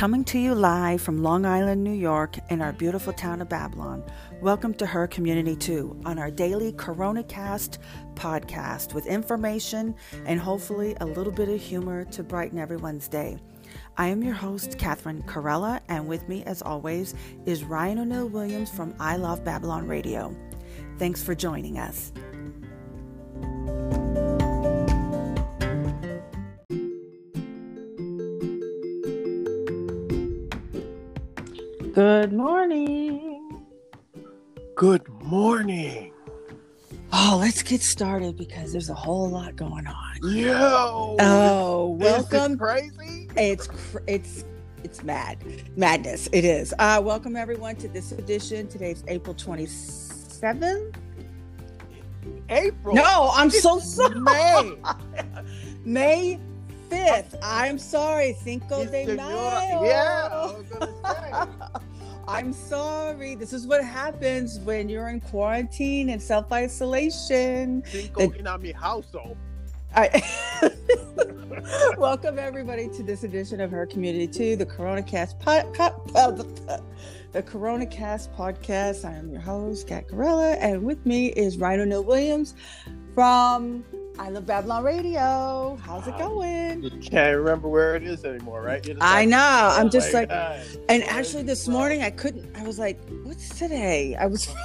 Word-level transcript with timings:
Coming 0.00 0.24
to 0.24 0.38
you 0.38 0.54
live 0.54 1.02
from 1.02 1.22
Long 1.22 1.44
Island, 1.44 1.84
New 1.84 1.92
York, 1.92 2.38
in 2.48 2.62
our 2.62 2.72
beautiful 2.72 3.12
town 3.12 3.42
of 3.42 3.50
Babylon. 3.50 4.02
Welcome 4.40 4.72
to 4.76 4.86
Her 4.86 5.06
Community 5.06 5.54
2 5.54 6.00
on 6.06 6.18
our 6.18 6.30
daily 6.30 6.72
CoronaCast 6.72 7.76
podcast 8.14 8.94
with 8.94 9.04
information 9.04 9.94
and 10.24 10.40
hopefully 10.40 10.96
a 11.02 11.04
little 11.04 11.34
bit 11.34 11.50
of 11.50 11.60
humor 11.60 12.06
to 12.06 12.22
brighten 12.22 12.58
everyone's 12.58 13.08
day. 13.08 13.36
I 13.98 14.06
am 14.06 14.22
your 14.22 14.32
host, 14.32 14.78
Catherine 14.78 15.22
Corella, 15.24 15.80
and 15.90 16.08
with 16.08 16.26
me, 16.30 16.44
as 16.44 16.62
always, 16.62 17.14
is 17.44 17.62
Ryan 17.62 17.98
O'Neill 17.98 18.30
Williams 18.30 18.70
from 18.70 18.94
I 18.98 19.16
Love 19.16 19.44
Babylon 19.44 19.86
Radio. 19.86 20.34
Thanks 20.96 21.22
for 21.22 21.34
joining 21.34 21.78
us. 21.78 22.10
Good 32.00 32.32
morning. 32.32 33.66
Good 34.74 35.06
morning. 35.22 36.14
Oh, 37.12 37.36
let's 37.38 37.62
get 37.62 37.82
started 37.82 38.38
because 38.38 38.72
there's 38.72 38.88
a 38.88 38.94
whole 38.94 39.28
lot 39.28 39.54
going 39.54 39.86
on. 39.86 40.16
Yo. 40.22 41.16
Oh, 41.20 41.88
welcome. 42.00 42.52
Is 42.52 42.52
it 42.52 42.58
crazy. 42.58 43.28
It's 43.36 43.66
cr- 43.66 43.98
it's 44.06 44.46
it's 44.82 45.02
mad 45.02 45.44
madness. 45.76 46.26
It 46.32 46.46
is. 46.46 46.72
Uh, 46.78 47.02
welcome 47.04 47.36
everyone 47.36 47.76
to 47.76 47.88
this 47.88 48.12
edition. 48.12 48.66
Today's 48.66 49.04
April 49.06 49.34
27th. 49.34 50.94
April. 52.48 52.94
No, 52.94 53.30
I'm 53.34 53.50
so 53.50 53.78
sorry. 53.78 54.18
May. 54.20 54.78
May 55.84 56.40
5th. 56.90 57.38
I'm 57.42 57.78
sorry. 57.78 58.36
Cinco 58.42 58.80
It's 58.80 58.90
de 58.90 59.06
Mayo. 59.16 59.84
Yeah, 59.84 60.52
I'm 62.30 62.52
sorry. 62.52 63.34
This 63.34 63.52
is 63.52 63.66
what 63.66 63.84
happens 63.84 64.60
when 64.60 64.88
you're 64.88 65.08
in 65.08 65.20
quarantine 65.20 66.10
and 66.10 66.22
self 66.22 66.52
isolation. 66.52 67.82
Cinco 67.86 68.30
in 68.30 68.62
mi 68.62 68.70
household. 68.70 69.36
I 69.96 70.22
welcome 71.98 72.38
everybody 72.38 72.86
to 72.90 73.02
this 73.02 73.24
edition 73.24 73.60
of 73.60 73.72
Her 73.72 73.84
Community 73.84 74.28
2, 74.28 74.54
the 74.54 74.64
Corona 74.64 75.02
Cast 75.02 75.40
pod, 75.40 75.74
the, 75.74 76.80
the 77.32 77.42
Corona 77.42 77.84
Cast 77.84 78.32
podcast. 78.34 79.04
I 79.04 79.14
am 79.14 79.32
your 79.32 79.40
host, 79.40 79.88
Kat 79.88 80.06
Corella, 80.06 80.56
and 80.60 80.84
with 80.84 81.04
me 81.04 81.30
is 81.32 81.58
Ryan 81.58 81.80
O'Neill 81.80 82.04
Williams 82.04 82.54
from 83.12 83.82
I 84.20 84.28
Love 84.28 84.44
Babylon 84.44 84.84
Radio. 84.84 85.78
How's 85.82 86.06
it 86.06 86.18
going? 86.18 86.82
You 86.82 86.90
can't 87.00 87.38
remember 87.38 87.68
where 87.70 87.96
it 87.96 88.02
is 88.02 88.22
anymore, 88.22 88.60
right? 88.60 88.86
I 89.00 89.20
like, 89.20 89.28
know. 89.30 89.38
I'm 89.38 89.86
oh 89.86 89.88
just 89.88 90.12
like, 90.12 90.28
God. 90.28 90.60
and 90.90 91.02
actually 91.04 91.44
this 91.44 91.66
morning 91.66 92.02
I 92.02 92.10
couldn't. 92.10 92.54
I 92.54 92.62
was 92.62 92.78
like, 92.78 93.00
what's 93.22 93.48
today? 93.58 94.16
I 94.16 94.26
was. 94.26 94.46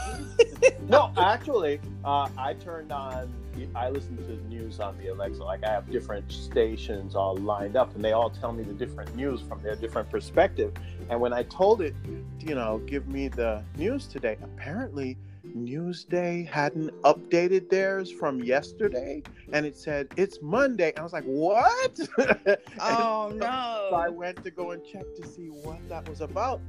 No, 0.87 1.11
actually, 1.17 1.79
uh, 2.03 2.27
I 2.37 2.53
turned 2.53 2.91
on. 2.91 3.31
I 3.75 3.89
listen 3.89 4.17
to 4.17 4.23
the 4.23 4.35
news 4.49 4.79
on 4.79 4.97
the 4.97 5.07
Alexa. 5.07 5.43
Like 5.43 5.63
I 5.63 5.71
have 5.71 5.89
different 5.89 6.31
stations 6.31 7.15
all 7.15 7.37
lined 7.37 7.75
up, 7.75 7.95
and 7.95 8.03
they 8.03 8.11
all 8.11 8.29
tell 8.29 8.51
me 8.51 8.63
the 8.63 8.73
different 8.73 9.15
news 9.15 9.41
from 9.41 9.63
their 9.63 9.75
different 9.75 10.11
perspective. 10.11 10.73
And 11.09 11.19
when 11.21 11.33
I 11.33 11.43
told 11.43 11.81
it, 11.81 11.95
you 12.39 12.55
know, 12.55 12.79
give 12.85 13.07
me 13.07 13.29
the 13.29 13.63
news 13.77 14.05
today, 14.05 14.37
apparently 14.43 15.17
Newsday 15.55 16.47
hadn't 16.47 16.89
updated 17.03 17.69
theirs 17.69 18.11
from 18.11 18.43
yesterday, 18.43 19.23
and 19.53 19.65
it 19.65 19.77
said 19.77 20.07
it's 20.17 20.41
Monday. 20.41 20.93
I 20.97 21.03
was 21.03 21.13
like, 21.13 21.23
what? 21.23 21.99
Oh 22.79 23.31
so 23.39 23.95
I 23.95 24.09
went 24.09 24.43
to 24.43 24.51
go 24.51 24.71
and 24.71 24.85
check 24.85 25.05
to 25.15 25.27
see 25.27 25.47
what 25.47 25.87
that 25.89 26.07
was 26.09 26.21
about. 26.21 26.61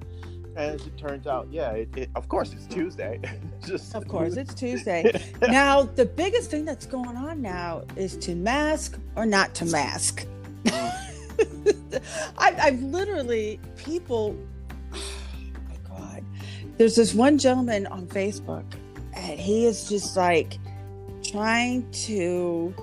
And 0.56 0.80
as 0.80 0.86
it 0.86 0.96
turns 0.96 1.26
out, 1.26 1.48
yeah, 1.50 1.72
it, 1.72 1.88
it, 1.96 2.10
of 2.14 2.28
course 2.28 2.54
it's 2.54 2.66
Tuesday. 2.66 3.20
Just 3.66 3.94
Of 3.94 4.08
course, 4.08 4.36
it's 4.36 4.54
Tuesday. 4.54 5.12
now, 5.42 5.82
the 5.82 6.06
biggest 6.06 6.50
thing 6.50 6.64
that's 6.64 6.86
going 6.86 7.16
on 7.16 7.42
now 7.42 7.84
is 7.94 8.16
to 8.18 8.34
mask 8.34 8.98
or 9.16 9.26
not 9.26 9.54
to 9.56 9.66
mask. 9.66 10.26
I, 12.38 12.54
I've 12.58 12.82
literally, 12.82 13.60
people, 13.76 14.34
oh 14.94 14.98
my 15.68 15.76
God. 15.88 16.24
There's 16.78 16.96
this 16.96 17.12
one 17.12 17.36
gentleman 17.36 17.86
on 17.88 18.06
Facebook, 18.06 18.64
he 19.46 19.64
is 19.64 19.88
just 19.88 20.16
like 20.16 20.58
trying 21.22 21.88
to 21.92 22.74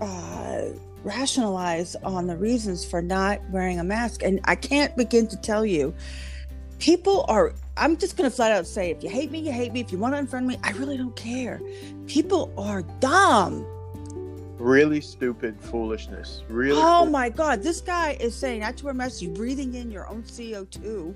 uh, 0.00 0.62
rationalize 1.04 1.94
on 2.02 2.26
the 2.26 2.36
reasons 2.36 2.84
for 2.84 3.00
not 3.00 3.40
wearing 3.50 3.78
a 3.78 3.84
mask. 3.84 4.22
And 4.24 4.40
I 4.44 4.56
can't 4.56 4.96
begin 4.96 5.28
to 5.28 5.36
tell 5.36 5.64
you, 5.64 5.94
people 6.80 7.24
are 7.28 7.54
I'm 7.76 7.96
just 7.96 8.16
gonna 8.16 8.30
flat 8.30 8.50
out 8.52 8.66
say 8.66 8.90
if 8.90 9.02
you 9.04 9.08
hate 9.08 9.30
me, 9.30 9.38
you 9.38 9.52
hate 9.52 9.72
me. 9.72 9.80
If 9.80 9.92
you 9.92 9.98
want 9.98 10.14
to 10.14 10.20
unfriend 10.20 10.46
me, 10.46 10.58
I 10.64 10.72
really 10.72 10.96
don't 10.96 11.14
care. 11.14 11.60
People 12.06 12.52
are 12.58 12.82
dumb. 12.98 13.64
Really 14.60 15.00
stupid 15.00 15.60
foolishness. 15.60 16.42
Really. 16.48 16.80
Oh 16.80 17.02
fool- 17.04 17.10
my 17.10 17.28
god, 17.30 17.62
this 17.62 17.80
guy 17.80 18.16
is 18.20 18.34
saying 18.34 18.60
not 18.60 18.76
to 18.78 18.84
wear 18.84 18.94
masks, 18.94 19.22
you're 19.22 19.34
breathing 19.34 19.74
in 19.74 19.90
your 19.90 20.06
own 20.08 20.22
CO2 20.22 21.14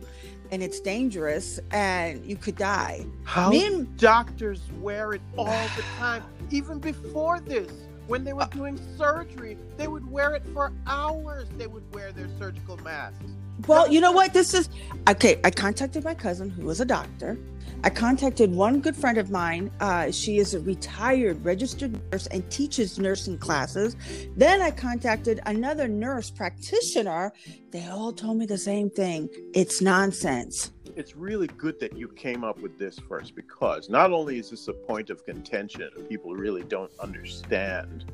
and 0.50 0.62
it's 0.62 0.80
dangerous 0.80 1.60
and 1.70 2.24
you 2.24 2.36
could 2.36 2.56
die. 2.56 3.04
How 3.24 3.50
Me 3.50 3.66
and 3.66 3.96
doctors 3.96 4.60
wear 4.80 5.12
it 5.12 5.20
all 5.36 5.46
the 5.76 5.82
time, 5.98 6.22
even 6.50 6.78
before 6.78 7.40
this. 7.40 7.70
When 8.06 8.22
they 8.24 8.32
Uh, 8.32 8.36
were 8.36 8.48
doing 8.52 8.78
surgery, 8.98 9.56
they 9.78 9.88
would 9.88 10.10
wear 10.10 10.34
it 10.34 10.42
for 10.52 10.72
hours. 10.86 11.48
They 11.56 11.66
would 11.66 11.84
wear 11.94 12.12
their 12.12 12.28
surgical 12.38 12.76
masks. 12.78 13.24
well, 13.66 13.90
you 13.90 13.98
know 14.00 14.12
what? 14.12 14.34
This 14.34 14.52
is 14.52 14.68
okay. 15.08 15.40
I 15.42 15.50
contacted 15.50 16.04
my 16.04 16.12
cousin 16.14 16.50
who 16.50 16.68
is 16.68 16.80
a 16.80 16.84
doctor. 16.84 17.38
I 17.84 17.90
contacted 17.90 18.50
one 18.50 18.80
good 18.80 18.96
friend 18.96 19.18
of 19.18 19.30
mine. 19.30 19.70
Uh, 19.78 20.10
she 20.10 20.38
is 20.38 20.54
a 20.54 20.60
retired 20.60 21.44
registered 21.44 22.00
nurse 22.10 22.26
and 22.28 22.50
teaches 22.50 22.98
nursing 22.98 23.36
classes. 23.36 23.94
Then 24.38 24.62
I 24.62 24.70
contacted 24.70 25.40
another 25.44 25.86
nurse 25.86 26.30
practitioner. 26.30 27.34
They 27.72 27.86
all 27.86 28.14
told 28.14 28.38
me 28.38 28.46
the 28.46 28.56
same 28.56 28.88
thing. 28.88 29.28
It's 29.52 29.82
nonsense. 29.82 30.72
It's 30.96 31.14
really 31.14 31.46
good 31.46 31.78
that 31.80 31.94
you 31.94 32.08
came 32.08 32.42
up 32.42 32.58
with 32.58 32.78
this 32.78 32.98
first 32.98 33.34
because 33.34 33.90
not 33.90 34.12
only 34.12 34.38
is 34.38 34.48
this 34.48 34.66
a 34.68 34.72
point 34.72 35.10
of 35.10 35.26
contention, 35.26 35.90
people 36.08 36.34
really 36.34 36.62
don't 36.62 36.92
understand 37.00 38.06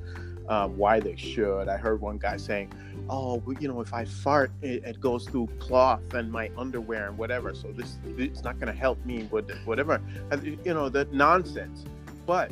um, 0.50 0.76
why 0.76 0.98
they 0.98 1.16
should. 1.16 1.68
I 1.68 1.76
heard 1.76 2.00
one 2.00 2.18
guy 2.18 2.36
saying, 2.36 2.72
"Oh, 3.08 3.42
you 3.60 3.68
know, 3.68 3.80
if 3.80 3.94
I 3.94 4.04
fart, 4.04 4.50
it, 4.60 4.84
it 4.84 5.00
goes 5.00 5.24
through 5.24 5.48
cloth 5.60 6.12
and 6.12 6.30
my 6.30 6.50
underwear 6.58 7.08
and 7.08 7.16
whatever. 7.16 7.54
So 7.54 7.72
this 7.72 7.98
it's 8.18 8.42
not 8.42 8.58
going 8.58 8.70
to 8.72 8.78
help 8.78 9.02
me 9.06 9.28
with 9.30 9.50
whatever." 9.64 10.02
And, 10.30 10.58
you 10.66 10.74
know, 10.74 10.88
that 10.90 11.14
nonsense. 11.14 11.84
But 12.26 12.50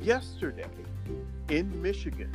yesterday 0.00 0.64
in 1.50 1.80
Michigan, 1.80 2.34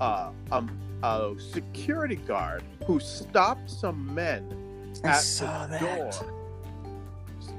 uh, 0.00 0.30
um, 0.50 0.70
a 1.02 1.34
security 1.38 2.16
guard 2.16 2.62
who 2.86 2.98
stopped 3.00 3.70
some 3.70 4.14
men 4.14 4.42
I 5.04 5.08
at 5.08 5.20
saw 5.20 5.66
the 5.66 5.78
that. 5.78 5.80
door. 5.80 6.39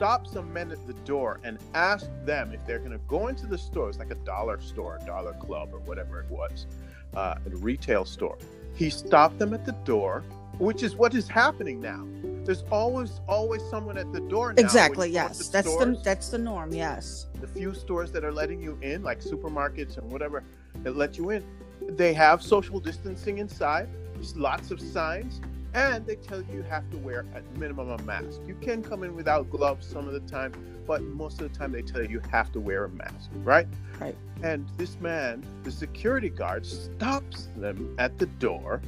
Stop 0.01 0.25
some 0.25 0.51
men 0.51 0.71
at 0.71 0.87
the 0.87 0.95
door 1.05 1.39
and 1.43 1.59
ask 1.75 2.07
them 2.25 2.55
if 2.55 2.65
they're 2.65 2.79
going 2.79 2.89
to 2.89 2.97
go 3.07 3.27
into 3.27 3.45
the 3.45 3.55
store. 3.55 3.87
It's 3.87 3.99
like 3.99 4.09
a 4.09 4.15
dollar 4.15 4.59
store, 4.59 4.97
dollar 5.05 5.33
club, 5.33 5.69
or 5.73 5.77
whatever 5.81 6.21
it 6.21 6.31
was, 6.31 6.65
uh, 7.13 7.35
a 7.45 7.49
retail 7.57 8.03
store. 8.03 8.39
He 8.73 8.89
stopped 8.89 9.37
them 9.37 9.53
at 9.53 9.63
the 9.63 9.73
door, 9.85 10.23
which 10.57 10.81
is 10.81 10.95
what 10.95 11.13
is 11.13 11.27
happening 11.27 11.79
now. 11.79 12.03
There's 12.45 12.63
always, 12.71 13.21
always 13.27 13.61
someone 13.69 13.95
at 13.99 14.11
the 14.11 14.21
door. 14.21 14.53
Now 14.53 14.63
Exactly. 14.63 15.11
Yes, 15.11 15.37
into 15.37 15.51
that's 15.51 15.77
the 15.77 16.01
that's 16.03 16.29
the 16.29 16.39
norm. 16.39 16.73
Yes. 16.73 17.27
the 17.39 17.45
few 17.45 17.75
stores 17.75 18.11
that 18.13 18.23
are 18.23 18.33
letting 18.33 18.59
you 18.59 18.79
in, 18.81 19.03
like 19.03 19.19
supermarkets 19.21 19.99
and 19.99 20.11
whatever, 20.11 20.43
that 20.81 20.97
let 20.97 21.19
you 21.19 21.29
in, 21.29 21.45
they 21.89 22.11
have 22.11 22.41
social 22.41 22.79
distancing 22.79 23.37
inside. 23.37 23.87
There's 24.15 24.35
lots 24.35 24.71
of 24.71 24.81
signs, 24.81 25.41
and 25.73 26.05
they 26.05 26.15
tell 26.15 26.41
you 26.41 26.53
you 26.53 26.63
have 26.63 26.89
to 26.91 26.97
wear 26.97 27.25
at 27.33 27.43
minimum 27.57 27.89
a 27.89 27.97
mask. 28.03 28.41
You 28.45 28.55
can 28.55 28.83
come 28.83 29.03
in 29.03 29.15
without 29.15 29.49
gloves 29.49 29.87
some 29.87 30.07
of 30.07 30.13
the 30.13 30.19
time, 30.21 30.53
but 30.85 31.01
most 31.01 31.41
of 31.41 31.51
the 31.51 31.57
time 31.57 31.71
they 31.71 31.81
tell 31.81 32.01
you 32.01 32.09
you 32.09 32.21
have 32.31 32.51
to 32.53 32.59
wear 32.59 32.85
a 32.85 32.89
mask, 32.89 33.29
right? 33.43 33.67
Right. 33.99 34.15
And 34.43 34.67
this 34.77 34.99
man, 34.99 35.45
the 35.63 35.71
security 35.71 36.29
guard, 36.29 36.65
stops 36.65 37.47
them 37.55 37.95
at 37.99 38.17
the 38.17 38.25
door, 38.25 38.81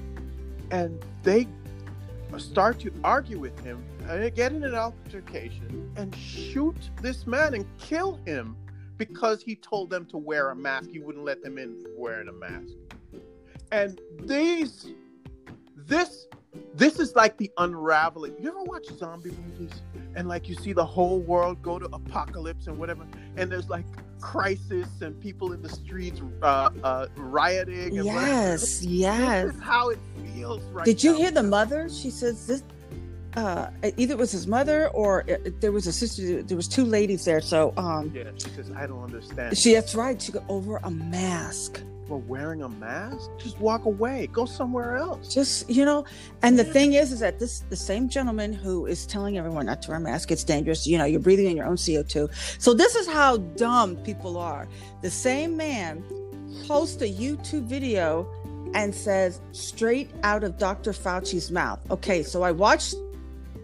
and 0.72 1.04
they 1.24 1.48
start 2.38 2.80
to 2.80 2.92
argue 3.04 3.40
with 3.40 3.58
him 3.60 3.84
and 4.10 4.36
get 4.36 4.52
in 4.52 4.64
an 4.64 4.76
altercation 4.76 5.92
and 5.96 6.16
shoot 6.16 6.76
this 7.02 7.28
man 7.28 7.54
and 7.54 7.66
kill 7.78 8.20
him 8.26 8.58
because 8.98 9.42
he 9.42 9.56
told 9.56 9.90
them 9.90 10.06
to 10.08 10.18
wear 10.18 10.50
a 10.50 10.56
mask. 10.56 10.90
He 10.90 11.00
wouldn't 11.00 11.24
let 11.24 11.44
them 11.44 11.58
in 11.58 11.82
for 11.82 11.90
wearing 11.98 12.28
a 12.28 12.34
mask. 12.34 12.74
And 13.72 14.00
these, 14.20 14.88
this, 15.88 16.28
this 16.76 17.00
is 17.00 17.16
like 17.16 17.38
the 17.38 17.52
unraveling. 17.58 18.34
You 18.40 18.50
ever 18.50 18.64
watch 18.64 18.86
zombie 18.98 19.32
movies? 19.32 19.82
and 20.16 20.28
like 20.28 20.48
you 20.48 20.54
see 20.56 20.74
the 20.74 20.86
whole 20.86 21.22
world 21.22 21.60
go 21.64 21.80
to 21.80 21.86
apocalypse 21.86 22.68
and 22.68 22.78
whatever, 22.78 23.04
and 23.36 23.52
there's 23.52 23.68
like 23.68 23.86
crisis 24.22 24.88
and 25.02 25.20
people 25.20 25.52
in 25.54 25.62
the 25.62 25.70
streets 25.70 26.22
uh, 26.44 26.70
uh, 26.84 27.08
rioting. 27.16 27.98
And 27.98 28.06
yes, 28.06 28.82
whatever. 28.82 28.96
yes. 28.96 29.46
This 29.48 29.56
is 29.56 29.62
how 29.62 29.90
it 29.90 29.98
feels 30.36 30.64
right 30.66 30.86
Did 30.86 31.04
you 31.04 31.14
now. 31.14 31.18
hear 31.18 31.32
the 31.32 31.42
mother? 31.44 31.90
She 31.90 32.10
says 32.12 32.46
this. 32.48 32.64
Uh, 33.36 33.72
either 33.98 34.14
it 34.14 34.18
was 34.20 34.32
his 34.32 34.46
mother 34.46 34.90
or 34.90 35.24
it, 35.28 35.60
there 35.60 35.72
was 35.72 35.88
a 35.88 35.92
sister. 35.92 36.44
There 36.44 36.56
was 36.56 36.68
two 36.68 36.86
ladies 36.86 37.26
there. 37.26 37.42
So 37.42 37.74
um, 37.78 38.12
Yeah, 38.14 38.26
she 38.38 38.50
says, 38.52 38.70
I 38.76 38.86
don't 38.86 39.04
understand. 39.04 39.58
she 39.58 39.74
that's 39.74 39.96
right. 39.96 40.22
She 40.22 40.32
got 40.32 40.44
over 40.48 40.78
a 40.84 40.92
mask. 40.92 41.82
For 42.14 42.20
wearing 42.20 42.62
a 42.62 42.70
mask, 42.70 43.32
just 43.40 43.60
walk 43.60 43.86
away. 43.86 44.28
Go 44.32 44.46
somewhere 44.46 44.98
else. 44.98 45.34
Just 45.34 45.68
you 45.68 45.84
know, 45.84 46.06
and 46.44 46.60
the 46.60 46.64
thing 46.64 46.94
is, 46.94 47.12
is 47.12 47.22
that 47.22 47.40
this 47.40 47.64
the 47.72 47.76
same 47.76 48.08
gentleman 48.08 48.54
who 48.54 48.86
is 48.86 49.08
telling 49.08 49.40
everyone 49.40 49.66
not 49.66 49.82
to 49.82 49.90
wear 49.90 49.98
a 49.98 50.00
mask. 50.00 50.30
It's 50.30 50.44
dangerous. 50.44 50.86
You 50.86 51.00
know, 51.00 51.06
you're 51.06 51.20
breathing 51.20 51.48
in 51.48 51.58
your 51.58 51.66
own 51.66 51.76
CO 51.76 52.04
two. 52.04 52.30
So 52.60 52.76
this 52.76 52.94
is 52.94 53.08
how 53.08 53.38
dumb 53.38 53.96
people 53.96 54.38
are. 54.38 54.68
The 55.02 55.10
same 55.10 55.58
man 55.58 56.04
posts 56.68 57.02
a 57.02 57.12
YouTube 57.12 57.64
video 57.64 58.32
and 58.76 58.94
says 58.94 59.42
straight 59.52 60.12
out 60.22 60.44
of 60.44 60.60
Dr. 60.60 60.94
Fauci's 60.94 61.50
mouth. 61.50 61.80
Okay, 61.90 62.22
so 62.22 62.44
I 62.44 62.52
watched 62.52 62.94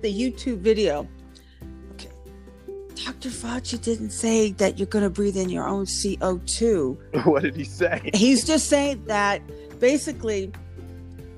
the 0.02 0.12
YouTube 0.12 0.62
video. 0.62 1.08
Dr. 3.06 3.30
Fauci 3.30 3.82
didn't 3.82 4.10
say 4.12 4.52
that 4.54 4.78
you're 4.78 4.88
going 4.88 5.04
to 5.04 5.10
breathe 5.10 5.38
in 5.38 5.50
your 5.50 5.68
own 5.68 5.86
CO2 5.86 7.26
what 7.26 7.44
did 7.44 7.56
he 7.56 7.64
say? 7.64 8.10
he's 8.14 8.46
just 8.46 8.68
saying 8.68 9.04
that 9.06 9.42
basically 9.80 10.52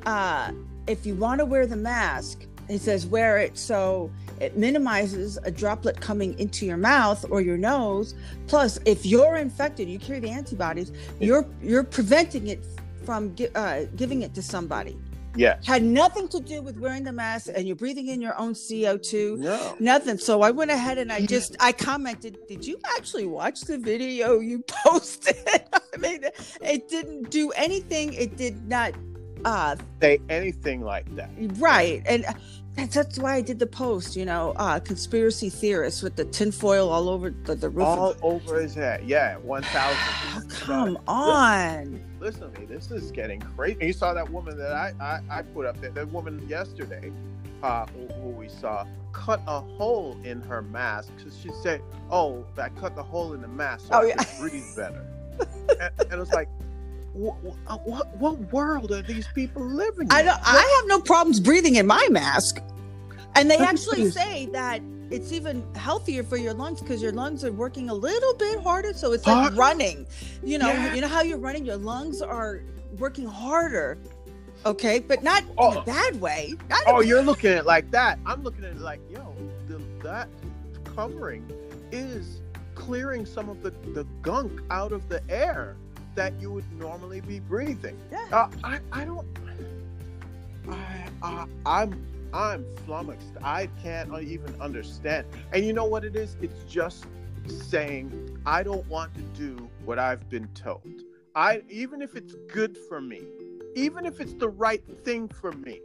uh 0.06 0.52
if 0.88 1.06
you 1.06 1.14
want 1.16 1.40
to 1.40 1.46
wear 1.46 1.68
the 1.68 1.76
mask 1.76 2.46
he 2.68 2.78
says 2.78 3.06
wear 3.06 3.38
it 3.38 3.58
so 3.58 4.10
it 4.40 4.58
minimizes 4.58 5.38
a 5.44 5.52
droplet 5.52 6.02
coming 6.02 6.38
into 6.40 6.66
your 6.66 6.78
mouth 6.78 7.24
or 7.30 7.42
your 7.42 7.58
nose 7.58 8.16
plus 8.48 8.80
if 8.86 9.06
you're 9.06 9.36
infected 9.36 9.88
you 9.88 10.00
carry 10.00 10.20
the 10.20 10.30
antibodies 10.30 10.92
you're 11.20 11.46
you're 11.62 11.84
preventing 11.84 12.48
it 12.48 12.66
from 13.06 13.36
uh, 13.56 13.82
giving 13.96 14.22
it 14.24 14.34
to 14.34 14.42
somebody 14.42 14.98
Yes. 15.36 15.66
had 15.66 15.84
nothing 15.84 16.28
to 16.30 16.40
do 16.40 16.62
with 16.62 16.78
wearing 16.78 17.04
the 17.04 17.12
mask 17.12 17.50
and 17.56 17.66
you're 17.68 17.76
breathing 17.76 18.08
in 18.08 18.22
your 18.22 18.38
own 18.38 18.54
co2 18.54 19.38
No. 19.38 19.76
Nothing. 19.80 20.18
So 20.18 20.42
I 20.42 20.52
went 20.52 20.72
ahead 20.72 20.98
and 20.98 21.12
I 21.12 21.26
just 21.26 21.56
I 21.60 21.72
commented, 21.72 22.38
did 22.48 22.66
you 22.66 22.78
actually 22.98 23.26
watch 23.26 23.62
the 23.62 23.78
video 23.78 24.40
you 24.40 24.64
posted? 24.86 25.36
I 25.94 25.98
mean, 25.98 26.26
it 26.62 26.90
didn't 26.90 27.30
do 27.30 27.52
anything. 27.52 28.14
It 28.14 28.36
did 28.38 28.68
not 28.68 28.94
uh 29.46 29.76
Say 30.02 30.20
anything 30.30 30.82
like 30.82 31.14
that. 31.16 31.30
right. 31.60 32.02
And 32.06 32.26
that's, 32.76 32.96
that's 32.96 33.20
why 33.20 33.36
I 33.36 33.42
did 33.42 33.60
the 33.60 33.68
post, 33.68 34.16
you 34.16 34.26
know, 34.26 34.54
uh 34.58 34.80
conspiracy 34.80 35.50
theorists 35.50 36.02
with 36.02 36.16
the 36.16 36.26
tinfoil 36.26 36.90
all 36.90 37.10
over 37.10 37.30
the, 37.30 37.56
the 37.56 37.70
roof. 37.70 37.88
All 37.88 38.12
of 38.12 38.24
over 38.24 38.60
his 38.60 38.74
head. 38.74 39.04
Yeah, 39.06 39.38
thousand. 39.38 39.68
oh, 39.76 40.42
come 40.50 41.00
on. 41.08 42.04
Listen 42.20 42.52
to 42.52 42.60
me. 42.60 42.66
This 42.66 42.92
is 42.92 43.12
getting 43.12 43.42
crazy. 43.42 43.86
You 43.88 43.94
saw 43.94 44.14
that 44.14 44.30
woman 44.30 44.58
that 44.58 44.72
I 44.72 44.94
I, 45.00 45.40
I 45.40 45.42
put 45.42 45.66
up 45.66 45.80
there. 45.82 45.92
That 45.92 46.12
woman 46.12 46.48
yesterday, 46.48 47.12
uh, 47.64 47.86
who, 47.88 48.08
who 48.22 48.30
we 48.30 48.48
saw 48.48 48.86
cut 49.14 49.42
a 49.48 49.60
hole 49.60 50.18
in 50.24 50.42
her 50.42 50.62
mask 50.62 51.12
because 51.18 51.38
she 51.38 51.50
said, 51.62 51.82
"Oh, 52.10 52.46
I 52.58 52.70
cut 52.70 52.96
the 52.96 53.04
hole 53.04 53.34
in 53.34 53.42
the 53.42 53.48
mask 53.48 53.88
so 53.88 53.90
Oh, 53.94 54.02
I 54.02 54.08
yeah. 54.08 54.16
can 54.16 54.50
breathe 54.50 54.76
better." 54.76 55.06
and, 55.80 55.92
and 56.00 56.12
it 56.14 56.18
was 56.20 56.32
like, 56.32 56.48
what, 57.14 57.36
uh, 57.68 57.78
what 57.80 58.16
what 58.18 58.40
world 58.54 58.92
are 58.92 59.02
these 59.02 59.28
people 59.36 59.64
living? 59.66 60.08
in? 60.08 60.12
I 60.12 60.22
don't 60.24 60.40
I 60.44 60.80
have 60.82 60.88
no 60.88 61.00
problems 61.02 61.40
breathing 61.40 61.76
in 61.76 61.88
my 61.88 62.08
mask. 62.12 62.62
And 63.36 63.50
they 63.50 63.58
actually 63.58 64.12
say 64.12 64.48
that 64.48 64.82
it's 65.10 65.32
even 65.32 65.64
healthier 65.76 66.24
for 66.24 66.38
your 66.38 66.54
lungs 66.54 66.82
because 66.82 67.02
your 67.02 67.12
lungs 67.12 67.44
are 67.44 67.52
working 67.52 67.90
a 67.90 67.94
little 67.94 68.34
bit 68.36 68.60
harder. 68.62 68.94
So 68.94 69.12
it's 69.14 69.26
like 69.28 69.52
Huh? 69.52 69.58
running. 69.58 70.08
You 70.44 70.58
know, 70.58 70.68
Yeah. 70.68 70.94
you 70.94 71.02
know 71.02 71.08
how 71.08 71.22
you're 71.22 71.38
running, 71.38 71.66
your 71.66 71.78
lungs 71.78 72.22
are 72.22 72.62
working 72.98 73.26
harder. 73.28 73.98
Okay, 74.66 75.00
but 75.00 75.24
not 75.24 75.44
in 75.44 75.50
Oh. 75.58 75.80
a 75.80 75.84
bad 75.84 76.22
way. 76.22 76.54
Not 76.70 76.80
oh, 76.88 76.90
in 76.90 76.96
a 76.96 76.98
Oh, 77.00 77.02
you're 77.02 77.22
looking 77.22 77.52
at 77.52 77.58
it 77.58 77.66
like 77.66 77.90
that. 77.92 78.20
I'm 78.26 78.44
looking 78.44 78.64
at 78.64 78.72
it 78.72 78.80
like, 78.80 79.00
yo, 79.10 79.36
the, 79.68 79.82
that 80.04 80.30
covering 80.96 81.50
is 81.92 82.42
clearing 82.76 83.26
some 83.26 83.50
of 83.50 83.62
the, 83.64 83.72
the 83.94 84.06
gunk 84.22 84.62
out 84.70 84.92
of 84.92 85.08
the 85.10 85.22
air 85.30 85.76
that 86.16 86.40
you 86.40 86.52
would 86.52 86.72
normally 86.74 87.22
be 87.22 87.40
breathing. 87.40 87.98
Yeah. 88.12 88.26
Uh, 88.32 88.50
I, 88.64 88.80
I 88.92 89.06
don't. 89.06 89.28
I, 90.70 91.08
I, 91.22 91.46
I'm 91.66 92.06
I'm 92.34 92.66
flummoxed. 92.86 93.34
I 93.44 93.68
can't 93.84 94.12
even 94.24 94.60
understand. 94.62 95.28
And 95.52 95.66
you 95.66 95.74
know 95.74 95.86
what 95.86 96.06
it 96.06 96.16
is? 96.16 96.38
It's 96.42 96.64
just 96.64 97.06
saying 97.48 98.40
I 98.46 98.64
don't 98.64 98.88
want 98.88 99.14
to 99.16 99.22
do 99.22 99.70
what 99.86 100.00
I've 100.00 100.30
been 100.30 100.48
told. 100.54 101.02
I 101.36 101.64
even 101.70 102.02
if 102.02 102.16
it's 102.16 102.36
good 102.48 102.78
for 102.90 103.02
me, 103.02 103.22
even 103.76 104.06
if 104.06 104.20
it's 104.20 104.34
the 104.34 104.50
right 104.50 104.84
thing 105.04 105.28
for 105.28 105.52
me, 105.52 105.82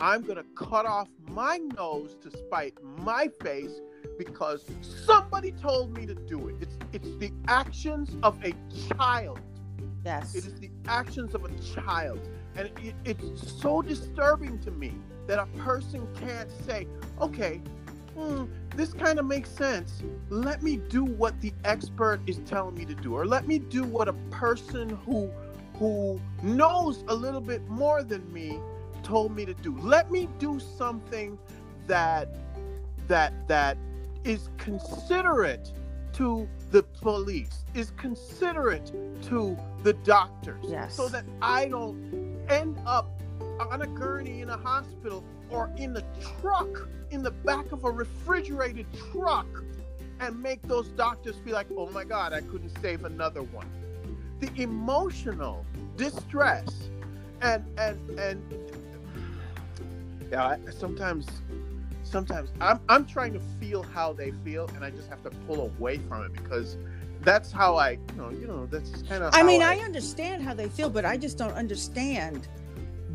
I'm 0.00 0.22
gonna 0.22 0.44
cut 0.56 0.86
off 0.86 1.08
my 1.28 1.58
nose 1.58 2.16
to 2.22 2.30
spite 2.30 2.74
my 2.82 3.28
face 3.42 3.80
because 4.18 4.64
somebody 4.80 5.52
told 5.52 5.96
me 5.96 6.06
to 6.06 6.14
do 6.14 6.48
it. 6.48 6.56
It's 6.60 6.76
it's 6.92 7.16
the 7.18 7.32
actions 7.48 8.16
of 8.22 8.42
a 8.44 8.54
child. 8.94 9.40
Yes. 10.04 10.34
It 10.34 10.46
is 10.46 10.54
the 10.60 10.70
actions 10.86 11.34
of 11.34 11.44
a 11.44 11.50
child. 11.60 12.20
And 12.56 12.70
it, 12.82 12.94
it's 13.04 13.60
so 13.60 13.82
disturbing 13.82 14.58
to 14.60 14.70
me 14.70 14.92
that 15.26 15.38
a 15.38 15.46
person 15.58 16.06
can't 16.20 16.50
say, 16.64 16.86
okay, 17.20 17.60
hmm, 18.16 18.44
this 18.76 18.92
kind 18.92 19.18
of 19.18 19.26
makes 19.26 19.50
sense. 19.50 20.02
Let 20.30 20.62
me 20.62 20.76
do 20.76 21.04
what 21.04 21.40
the 21.40 21.52
expert 21.64 22.20
is 22.26 22.38
telling 22.46 22.74
me 22.74 22.84
to 22.84 22.94
do, 22.94 23.14
or 23.14 23.26
let 23.26 23.46
me 23.46 23.58
do 23.58 23.84
what 23.84 24.08
a 24.08 24.14
person 24.30 24.90
who 24.90 25.30
who 25.78 26.20
knows 26.40 27.02
a 27.08 27.14
little 27.14 27.40
bit 27.40 27.68
more 27.68 28.04
than 28.04 28.32
me 28.32 28.60
told 29.02 29.34
me 29.34 29.44
to 29.44 29.54
do. 29.54 29.76
Let 29.80 30.10
me 30.10 30.28
do 30.38 30.60
something 30.60 31.36
that 31.88 32.28
that 33.08 33.48
that 33.48 33.76
is 34.22 34.48
considerate 34.56 35.72
to 36.14 36.48
the 36.70 36.82
police, 36.82 37.64
is 37.74 37.92
considerate 37.96 38.92
to 39.22 39.56
the 39.84 39.92
doctors, 39.92 40.64
Yes. 40.66 40.94
so 40.94 41.08
that 41.08 41.24
I 41.40 41.66
don't 41.68 41.96
end 42.48 42.78
up 42.86 43.08
on 43.60 43.82
a 43.82 43.86
gurney 43.86 44.40
in 44.40 44.50
a 44.50 44.56
hospital 44.56 45.22
or 45.50 45.70
in 45.76 45.96
a 45.96 46.02
truck 46.40 46.88
in 47.10 47.22
the 47.22 47.30
back 47.30 47.70
of 47.70 47.84
a 47.84 47.90
refrigerated 47.90 48.86
truck 49.12 49.46
and 50.20 50.42
make 50.42 50.62
those 50.62 50.88
doctors 50.88 51.36
feel 51.44 51.52
like, 51.54 51.66
oh 51.76 51.88
my 51.90 52.02
God, 52.02 52.32
I 52.32 52.40
couldn't 52.40 52.72
save 52.80 53.04
another 53.04 53.42
one. 53.42 53.68
The 54.40 54.50
emotional 54.60 55.64
distress 55.96 56.88
and 57.42 57.62
and 57.78 58.18
and 58.18 58.42
yeah, 60.32 60.46
I, 60.46 60.70
sometimes 60.70 61.26
sometimes 62.04 62.50
I'm 62.60 62.80
I'm 62.88 63.04
trying 63.04 63.34
to 63.34 63.40
feel 63.60 63.82
how 63.82 64.12
they 64.14 64.32
feel 64.44 64.66
and 64.74 64.84
I 64.84 64.90
just 64.90 65.08
have 65.08 65.22
to 65.24 65.30
pull 65.46 65.60
away 65.60 65.98
from 65.98 66.24
it 66.24 66.32
because 66.32 66.76
that's 67.24 67.50
how 67.52 67.76
I 67.76 67.90
you 67.92 67.98
know 68.16 68.30
you 68.30 68.46
know 68.46 68.66
that's 68.66 69.02
kind 69.02 69.22
of 69.22 69.34
I 69.34 69.42
mean, 69.42 69.62
I 69.62 69.78
understand 69.78 70.42
how 70.42 70.54
they 70.54 70.68
feel, 70.68 70.90
but 70.90 71.04
I 71.04 71.16
just 71.16 71.38
don't 71.38 71.52
understand 71.54 72.48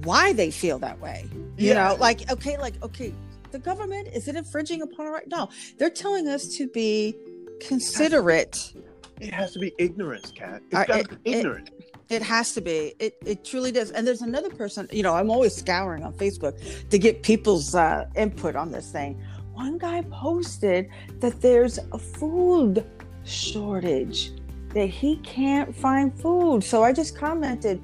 why 0.03 0.33
they 0.33 0.51
feel 0.51 0.79
that 0.79 0.99
way. 0.99 1.27
You 1.57 1.69
Yeah. 1.69 1.89
know, 1.89 1.95
like 1.95 2.29
okay, 2.31 2.57
like 2.57 2.81
okay, 2.83 3.13
the 3.51 3.59
government 3.59 4.07
is 4.13 4.27
it 4.27 4.35
infringing 4.35 4.81
upon 4.81 5.05
our 5.07 5.13
right? 5.13 5.27
No, 5.27 5.49
they're 5.77 5.89
telling 5.89 6.27
us 6.27 6.47
to 6.57 6.67
be 6.67 7.15
considerate. 7.61 8.73
it 9.19 9.33
has 9.33 9.51
to 9.51 9.59
be 9.59 9.73
ignorance, 9.77 10.31
cat. 10.31 10.61
It's 10.71 10.87
got 10.87 10.99
it- 10.99 11.09
to 11.09 11.15
be 11.17 11.31
it- 11.31 11.37
ignorant. 11.39 11.69
It 12.09 12.23
has 12.23 12.53
to 12.55 12.61
be. 12.61 12.95
It 12.97 13.17
it 13.23 13.45
truly 13.45 13.71
does. 13.71 13.91
And 13.91 14.07
there's 14.07 14.23
another 14.23 14.49
person. 14.49 14.87
You 14.91 15.03
know, 15.03 15.13
I'm 15.13 15.29
always 15.29 15.55
scouring 15.55 16.03
on 16.03 16.13
Facebook 16.13 16.55
to 16.89 16.97
get 16.97 17.21
people's 17.21 17.75
uh, 17.75 18.05
input 18.15 18.55
on 18.55 18.71
this 18.71 18.89
thing. 18.91 19.21
One 19.53 19.77
guy 19.77 20.01
posted 20.09 20.89
that 21.19 21.41
there's 21.41 21.77
a 21.91 21.99
food 21.99 22.83
shortage 23.29 24.31
that 24.73 24.87
he 24.87 25.17
can't 25.17 25.75
find 25.75 26.13
food. 26.19 26.63
So 26.63 26.83
I 26.83 26.93
just 26.93 27.17
commented, 27.17 27.81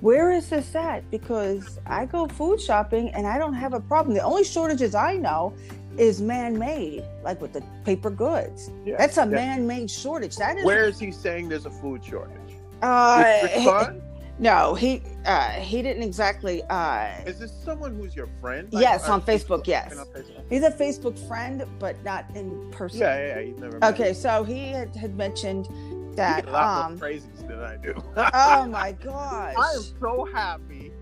"Where 0.00 0.32
is 0.32 0.48
this 0.48 0.74
at?" 0.74 1.08
Because 1.10 1.78
I 1.86 2.06
go 2.06 2.26
food 2.26 2.60
shopping 2.60 3.10
and 3.10 3.26
I 3.26 3.38
don't 3.38 3.54
have 3.54 3.74
a 3.74 3.80
problem. 3.80 4.14
The 4.14 4.22
only 4.22 4.44
shortages 4.44 4.94
I 4.94 5.16
know 5.16 5.54
is 5.98 6.22
man-made, 6.22 7.04
like 7.22 7.40
with 7.42 7.52
the 7.52 7.62
paper 7.84 8.08
goods. 8.10 8.70
Yeah, 8.84 8.96
That's 8.96 9.18
a 9.18 9.22
yeah. 9.22 9.26
man-made 9.26 9.90
shortage. 9.90 10.36
That 10.36 10.56
is 10.56 10.64
Where 10.64 10.84
is 10.84 10.98
he 10.98 11.10
saying 11.10 11.48
there's 11.50 11.66
a 11.66 11.70
food 11.70 12.02
shortage? 12.04 12.38
uh? 12.80 13.92
No, 14.38 14.74
he 14.74 15.02
uh 15.26 15.50
he 15.50 15.82
didn't 15.82 16.02
exactly 16.02 16.62
uh 16.70 17.08
Is 17.26 17.38
this 17.38 17.52
someone 17.52 17.94
who's 17.96 18.16
your 18.16 18.28
friend? 18.40 18.68
Yes, 18.72 19.08
on 19.08 19.20
you 19.20 19.26
Facebook, 19.26 19.66
yes. 19.66 19.96
on 19.96 20.06
Facebook? 20.06 20.42
he's 20.48 20.62
a 20.62 20.70
Facebook 20.70 21.18
friend 21.28 21.64
but 21.78 22.02
not 22.02 22.24
in 22.34 22.70
person. 22.70 23.00
Yeah, 23.00 23.18
yeah, 23.18 23.34
yeah. 23.34 23.40
You've 23.40 23.58
never 23.60 23.78
met 23.78 23.94
Okay, 23.94 24.08
him. 24.10 24.14
so 24.14 24.42
he 24.44 24.68
had, 24.68 24.94
had 24.96 25.16
mentioned 25.16 25.68
that 26.16 26.46
a 26.46 26.50
lot 26.50 26.84
um 26.86 26.92
more 26.92 26.98
praises 27.00 27.42
than 27.46 27.60
I 27.60 27.76
do. 27.76 27.94
oh 28.16 28.66
my 28.70 28.92
gosh. 28.92 29.54
I 29.56 29.72
am 29.74 29.82
so 30.00 30.24
happy. 30.32 30.92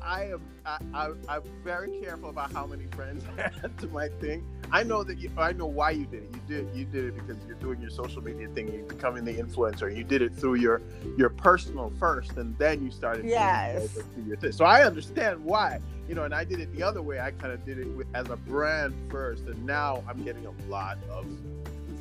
I 0.00 0.24
am. 0.26 0.42
I, 0.64 0.78
I, 0.94 1.10
I'm 1.28 1.42
very 1.64 2.00
careful 2.00 2.30
about 2.30 2.52
how 2.52 2.66
many 2.66 2.86
friends 2.92 3.24
I 3.38 3.42
add 3.42 3.76
to 3.78 3.88
my 3.88 4.08
thing. 4.08 4.46
I 4.72 4.82
know 4.82 5.04
that 5.04 5.18
you, 5.18 5.30
I 5.36 5.52
know 5.52 5.66
why 5.66 5.90
you 5.90 6.06
did 6.06 6.22
it. 6.22 6.30
You 6.32 6.40
did 6.48 6.74
you 6.74 6.84
did 6.86 7.04
it 7.04 7.14
because 7.14 7.36
you're 7.46 7.56
doing 7.56 7.80
your 7.80 7.90
social 7.90 8.22
media 8.22 8.48
thing. 8.48 8.72
You're 8.72 8.84
becoming 8.84 9.24
the 9.24 9.34
influencer. 9.34 9.94
You 9.94 10.02
did 10.02 10.22
it 10.22 10.34
through 10.34 10.54
your 10.54 10.80
your 11.18 11.28
personal 11.28 11.92
first, 11.98 12.38
and 12.38 12.56
then 12.56 12.82
you 12.82 12.90
started. 12.90 13.26
Yes. 13.26 13.98
Your 14.26 14.36
thing. 14.38 14.52
So 14.52 14.64
I 14.64 14.84
understand 14.84 15.44
why. 15.44 15.80
You 16.08 16.14
know, 16.14 16.24
and 16.24 16.34
I 16.34 16.44
did 16.44 16.58
it 16.58 16.74
the 16.74 16.82
other 16.82 17.02
way. 17.02 17.20
I 17.20 17.30
kind 17.32 17.52
of 17.52 17.64
did 17.64 17.78
it 17.78 17.86
with, 17.88 18.06
as 18.14 18.28
a 18.30 18.36
brand 18.36 18.94
first, 19.10 19.44
and 19.44 19.64
now 19.64 20.02
I'm 20.08 20.24
getting 20.24 20.46
a 20.46 20.52
lot 20.68 20.98
of 21.10 21.26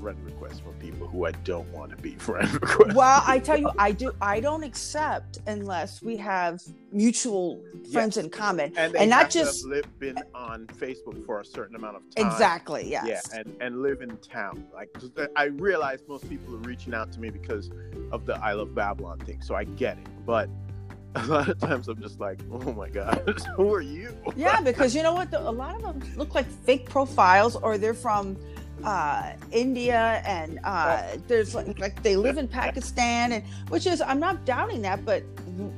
friend 0.02 0.18
requests 0.26 0.60
from 0.60 0.74
people 0.74 1.08
who 1.08 1.26
I 1.26 1.32
don't 1.32 1.68
want 1.72 1.92
to 1.92 1.98
be 1.98 2.12
friend 2.18 2.52
requests. 2.54 2.96
Well, 2.96 3.24
I 3.26 3.40
tell 3.40 3.58
you, 3.58 3.70
I 3.78 3.92
do. 3.92 4.12
I 4.22 4.40
don't 4.40 4.64
accept 4.64 5.40
unless 5.48 6.02
we 6.02 6.18
have 6.18 6.60
mutual 6.92 7.62
friends 7.92 8.16
Yes. 8.18 8.26
in 8.26 8.30
common, 8.32 8.74
and, 8.76 8.96
and 8.96 9.10
not 9.10 9.22
have 9.24 9.30
to 9.30 9.38
have 9.40 9.48
just 9.48 9.66
li- 9.66 9.82
been 10.00 10.18
on 10.34 10.66
Facebook 10.68 11.24
for 11.26 11.40
a 11.40 11.46
certain 11.46 11.76
amount 11.76 11.98
of 11.98 12.02
time. 12.16 12.26
exactly. 12.26 12.90
Yes. 12.90 13.30
Yeah, 13.32 13.40
and, 13.42 13.56
and 13.62 13.82
live 13.82 14.02
in 14.02 14.18
town. 14.18 14.66
Like 14.74 14.90
I 15.36 15.46
realize 15.46 16.00
most 16.08 16.28
people 16.28 16.56
are 16.56 16.60
reaching 16.60 16.94
out 16.94 17.12
to 17.14 17.20
me 17.20 17.30
because 17.30 17.70
of 18.12 18.26
the 18.26 18.36
I 18.44 18.54
Love 18.54 18.74
Babylon 18.74 19.20
thing, 19.20 19.42
so 19.42 19.56
I 19.56 19.64
get 19.66 19.98
it. 20.00 20.08
But 20.26 20.50
a 21.16 21.26
lot 21.26 21.50
of 21.50 21.60
times 21.60 21.88
I'm 21.90 22.02
just 22.02 22.20
like, 22.20 22.40
oh 22.52 22.72
my 22.74 22.90
god, 22.90 23.22
who 23.56 23.74
are 23.74 23.82
you? 23.82 24.16
yeah, 24.36 24.62
because 24.62 24.96
you 24.96 25.04
know 25.04 25.14
what? 25.14 25.30
The, 25.30 25.40
a 25.42 25.52
lot 25.52 25.76
of 25.76 25.82
them 25.84 26.02
look 26.18 26.34
like 26.34 26.48
fake 26.48 26.90
profiles, 26.90 27.56
or 27.56 27.78
they're 27.78 27.94
from 27.94 28.38
uh, 28.84 29.34
India, 29.52 30.22
and 30.26 30.60
uh, 30.64 31.04
there's 31.28 31.54
like, 31.56 31.80
like 31.80 32.02
they 32.04 32.16
live 32.16 32.38
in 32.38 32.48
Pakistan, 32.48 33.32
and 33.34 33.44
which 33.70 33.86
is 33.88 34.02
I'm 34.02 34.20
not 34.20 34.46
doubting 34.46 34.82
that, 34.84 35.06
but 35.06 35.24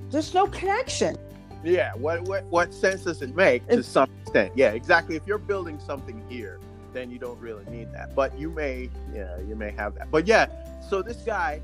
there's 0.09 0.33
no 0.33 0.47
connection. 0.47 1.17
Yeah, 1.63 1.93
what 1.95 2.21
what 2.23 2.43
what 2.45 2.73
sense 2.73 3.03
does 3.03 3.21
it 3.21 3.35
make 3.35 3.65
to 3.67 3.73
It's- 3.73 3.87
some 3.87 4.09
extent? 4.21 4.53
Yeah, 4.55 4.71
exactly. 4.71 5.15
If 5.15 5.25
you're 5.25 5.37
building 5.37 5.79
something 5.79 6.23
here, 6.29 6.59
then 6.93 7.09
you 7.09 7.19
don't 7.19 7.39
really 7.39 7.65
need 7.65 7.91
that. 7.93 8.13
But 8.15 8.37
you 8.37 8.49
may, 8.49 8.89
yeah, 9.13 9.39
you 9.47 9.55
may 9.55 9.71
have 9.71 9.95
that. 9.95 10.11
But 10.11 10.27
yeah, 10.27 10.47
so 10.89 11.01
this 11.01 11.17
guy, 11.17 11.61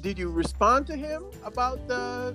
did 0.00 0.18
you 0.18 0.28
respond 0.30 0.86
to 0.88 0.96
him 0.96 1.24
about 1.44 1.86
the 1.86 2.34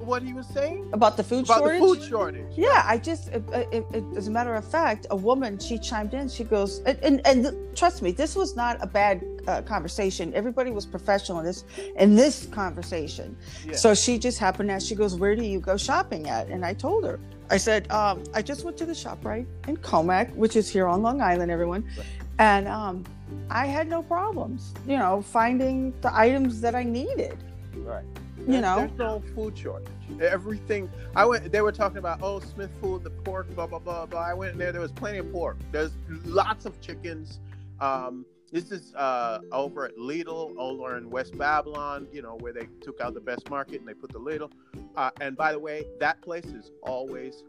what 0.00 0.22
he 0.22 0.32
was 0.32 0.46
saying 0.48 0.88
About 0.92 1.16
the 1.16 1.22
food 1.22 1.44
about 1.44 1.58
shortage. 1.58 1.80
the 1.80 1.86
food 1.86 2.02
shortage? 2.02 2.46
Yeah, 2.56 2.82
I 2.86 2.98
just, 2.98 3.28
it, 3.28 3.42
it, 3.72 3.84
it, 3.92 4.04
as 4.16 4.28
a 4.28 4.30
matter 4.30 4.54
of 4.54 4.68
fact, 4.68 5.06
a 5.10 5.16
woman, 5.16 5.58
she 5.58 5.78
chimed 5.78 6.14
in, 6.14 6.28
she 6.28 6.44
goes, 6.44 6.80
and, 6.86 6.98
and, 7.02 7.26
and 7.26 7.76
trust 7.76 8.02
me, 8.02 8.10
this 8.12 8.36
was 8.36 8.56
not 8.56 8.76
a 8.80 8.86
bad 8.86 9.24
uh, 9.46 9.62
conversation. 9.62 10.32
Everybody 10.34 10.70
was 10.70 10.86
professional 10.86 11.38
in 11.40 11.44
this, 11.44 11.64
in 11.96 12.14
this 12.14 12.46
conversation. 12.46 13.36
Yeah. 13.66 13.74
So 13.76 13.94
she 13.94 14.18
just 14.18 14.38
happened 14.38 14.68
to, 14.68 14.74
Ask, 14.74 14.86
she 14.86 14.94
goes, 14.94 15.16
where 15.16 15.36
do 15.36 15.42
you 15.44 15.60
go 15.60 15.76
shopping 15.76 16.28
at? 16.28 16.48
And 16.48 16.64
I 16.64 16.74
told 16.74 17.04
her, 17.04 17.20
I 17.50 17.58
said, 17.58 17.90
um, 17.92 18.24
I 18.34 18.40
just 18.40 18.64
went 18.64 18.76
to 18.78 18.86
the 18.86 18.94
ShopRite 18.94 19.46
in 19.68 19.76
Commack, 19.76 20.34
which 20.34 20.56
is 20.56 20.68
here 20.68 20.86
on 20.86 21.02
Long 21.02 21.20
Island, 21.20 21.50
everyone. 21.50 21.84
Right. 21.96 22.06
And 22.38 22.66
um, 22.66 23.04
I 23.50 23.66
had 23.66 23.88
no 23.88 24.02
problems, 24.02 24.72
you 24.88 24.96
know, 24.96 25.22
finding 25.22 25.92
the 26.00 26.12
items 26.16 26.60
that 26.62 26.74
I 26.74 26.82
needed. 26.82 27.36
Right. 27.84 28.04
You 28.38 28.46
There- 28.46 28.62
know? 28.62 28.76
there's 28.78 28.98
no 28.98 29.22
food 29.34 29.56
shortage. 29.56 29.88
Everything 30.20 30.90
I 31.14 31.24
went, 31.24 31.52
they 31.52 31.60
were 31.60 31.72
talking 31.72 31.98
about 31.98 32.20
oh 32.22 32.40
Smith 32.40 32.70
Food, 32.80 33.04
the 33.04 33.10
pork, 33.10 33.54
blah 33.54 33.66
blah 33.66 33.78
blah 33.78 34.06
blah. 34.06 34.20
I 34.20 34.34
went 34.34 34.52
in 34.52 34.58
there. 34.58 34.72
There 34.72 34.80
was 34.80 34.92
plenty 34.92 35.18
of 35.18 35.30
pork. 35.32 35.56
There's 35.70 35.92
lots 36.24 36.64
of 36.64 36.80
chickens. 36.80 37.40
Um, 37.80 38.24
this 38.52 38.70
is 38.70 38.94
uh, 38.94 39.40
over 39.52 39.84
at 39.84 39.96
Lidl, 39.96 40.54
over 40.56 40.96
in 40.96 41.10
West 41.10 41.36
Babylon. 41.36 42.06
You 42.12 42.22
know 42.22 42.36
where 42.40 42.52
they 42.52 42.68
took 42.80 43.00
out 43.00 43.14
the 43.14 43.20
best 43.20 43.50
market 43.50 43.80
and 43.80 43.88
they 43.88 43.94
put 43.94 44.12
the 44.12 44.20
Lidl. 44.20 44.50
Uh, 44.96 45.10
and 45.20 45.36
by 45.36 45.52
the 45.52 45.58
way, 45.58 45.86
that 46.00 46.20
place 46.22 46.46
is 46.46 46.70
always 46.82 47.42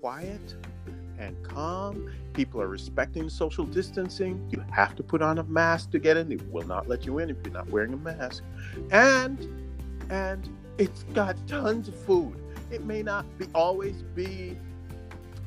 quiet 0.00 0.56
and 1.18 1.36
calm. 1.44 2.10
People 2.32 2.60
are 2.60 2.68
respecting 2.68 3.28
social 3.28 3.64
distancing. 3.64 4.46
You 4.50 4.64
have 4.70 4.94
to 4.96 5.02
put 5.02 5.20
on 5.22 5.38
a 5.38 5.44
mask 5.44 5.90
to 5.92 5.98
get 5.98 6.16
in. 6.16 6.28
They 6.28 6.36
will 6.50 6.66
not 6.66 6.88
let 6.88 7.04
you 7.06 7.18
in 7.18 7.30
if 7.30 7.36
you're 7.44 7.52
not 7.52 7.68
wearing 7.70 7.92
a 7.92 7.96
mask. 7.96 8.42
And 8.90 9.38
and 10.10 10.48
it's 10.78 11.02
got 11.14 11.36
tons 11.46 11.88
of 11.88 11.94
food. 11.94 12.34
It 12.70 12.84
may 12.84 13.02
not 13.02 13.26
be 13.38 13.46
always 13.54 14.02
be 14.14 14.56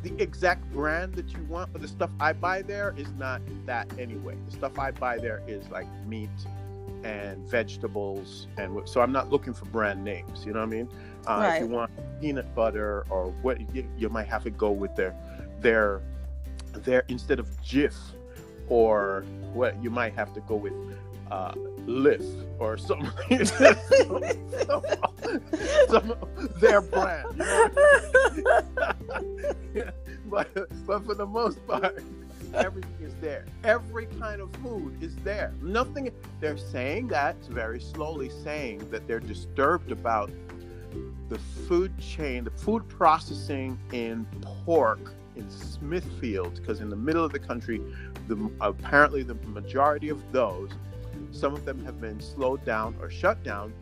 the 0.04 0.14
exact 0.22 0.72
brand 0.72 1.16
that 1.16 1.32
you 1.34 1.44
want, 1.50 1.74
but 1.74 1.82
the 1.82 1.88
stuff 1.88 2.12
I 2.20 2.34
buy 2.34 2.62
there 2.62 2.94
is 2.96 3.08
not 3.18 3.42
that 3.66 3.88
anyway. 3.98 4.36
The 4.46 4.52
stuff 4.52 4.78
I 4.78 4.92
buy 4.92 5.18
there 5.18 5.42
is 5.48 5.68
like 5.70 5.88
meat 6.06 6.30
and 7.04 7.38
vegetables, 7.50 8.48
and 8.58 8.88
so 8.88 9.02
I'm 9.02 9.12
not 9.12 9.32
looking 9.32 9.54
for 9.54 9.66
brand 9.66 10.04
names. 10.04 10.46
You 10.46 10.54
know 10.54 10.60
what 10.60 10.68
I 10.68 10.72
mean? 10.72 10.90
Uh, 11.26 11.52
If 11.56 11.62
you 11.62 11.68
want 11.68 11.92
peanut 12.22 12.54
butter 12.54 13.06
or 13.10 13.32
what, 13.42 13.60
you, 13.74 13.88
you 13.98 14.10
might 14.10 14.28
have 14.28 14.44
to 14.44 14.52
go 14.52 14.72
with 14.72 14.96
their 14.96 15.16
their 15.60 16.02
their 16.74 17.04
instead 17.08 17.40
of 17.40 17.48
Jif 17.64 17.96
or 18.68 19.24
what 19.54 19.82
you 19.84 19.90
might 19.90 20.14
have 20.14 20.34
to 20.34 20.42
go 20.42 20.56
with 20.56 20.74
uh, 21.32 21.54
Lift 21.86 22.46
or 22.60 22.78
something. 22.78 23.46
some, 23.46 24.24
some, 24.68 24.84
some 25.90 26.16
their 26.60 26.82
brand. 26.82 27.28
You 29.74 29.86
know? 29.86 29.92
but 30.30 30.54
but 30.86 31.06
for 31.06 31.16
the 31.16 31.26
most 31.26 31.66
part, 31.68 32.04
everything 32.54 32.92
is 33.02 33.14
there. 33.22 33.46
Every 33.64 34.08
kind 34.20 34.42
of 34.42 34.52
food 34.58 35.02
is 35.02 35.16
there. 35.18 35.54
Nothing. 35.62 36.12
They're 36.40 36.58
saying 36.58 37.08
that 37.10 37.36
very 37.46 37.80
slowly, 37.80 38.30
saying 38.44 38.90
that 38.92 39.08
they're 39.08 39.20
disturbed 39.20 39.92
about 39.92 40.32
the 41.30 41.40
food 41.68 41.98
chain, 41.98 42.44
the 42.44 42.52
food 42.52 42.88
processing 42.88 43.80
in 43.92 44.26
pork 44.66 45.14
in 45.36 45.50
Smithfield, 45.50 46.56
because 46.56 46.80
in 46.80 46.90
the 46.90 46.96
middle 46.96 47.26
of 47.26 47.32
the 47.32 47.40
country, 47.40 47.82
the 48.28 48.52
apparently 48.62 49.24
the 49.24 49.36
majority 49.48 50.10
of 50.10 50.22
those, 50.32 50.70
some 51.36 51.54
of 51.54 51.66
them 51.66 51.84
have 51.84 52.00
been 52.00 52.20
slowed 52.22 52.64
down 52.66 52.96
or 53.02 53.10
shut 53.10 53.44
down 53.44 53.74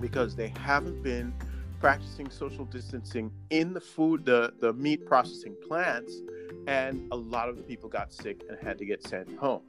because 0.00 0.36
they 0.36 0.48
haven't 0.48 1.02
been 1.02 1.34
practicing 1.80 2.30
social 2.30 2.64
distancing 2.64 3.30
in 3.50 3.74
the 3.74 3.80
food, 3.80 4.24
the, 4.24 4.54
the 4.60 4.72
meat 4.72 5.04
processing 5.04 5.54
plants, 5.66 6.22
and 6.66 7.06
a 7.12 7.16
lot 7.16 7.48
of 7.48 7.56
the 7.56 7.62
people 7.62 7.88
got 7.88 8.12
sick 8.12 8.42
and 8.48 8.58
had 8.58 8.78
to 8.78 8.84
get 8.84 9.06
sent 9.06 9.36
home. 9.36 9.62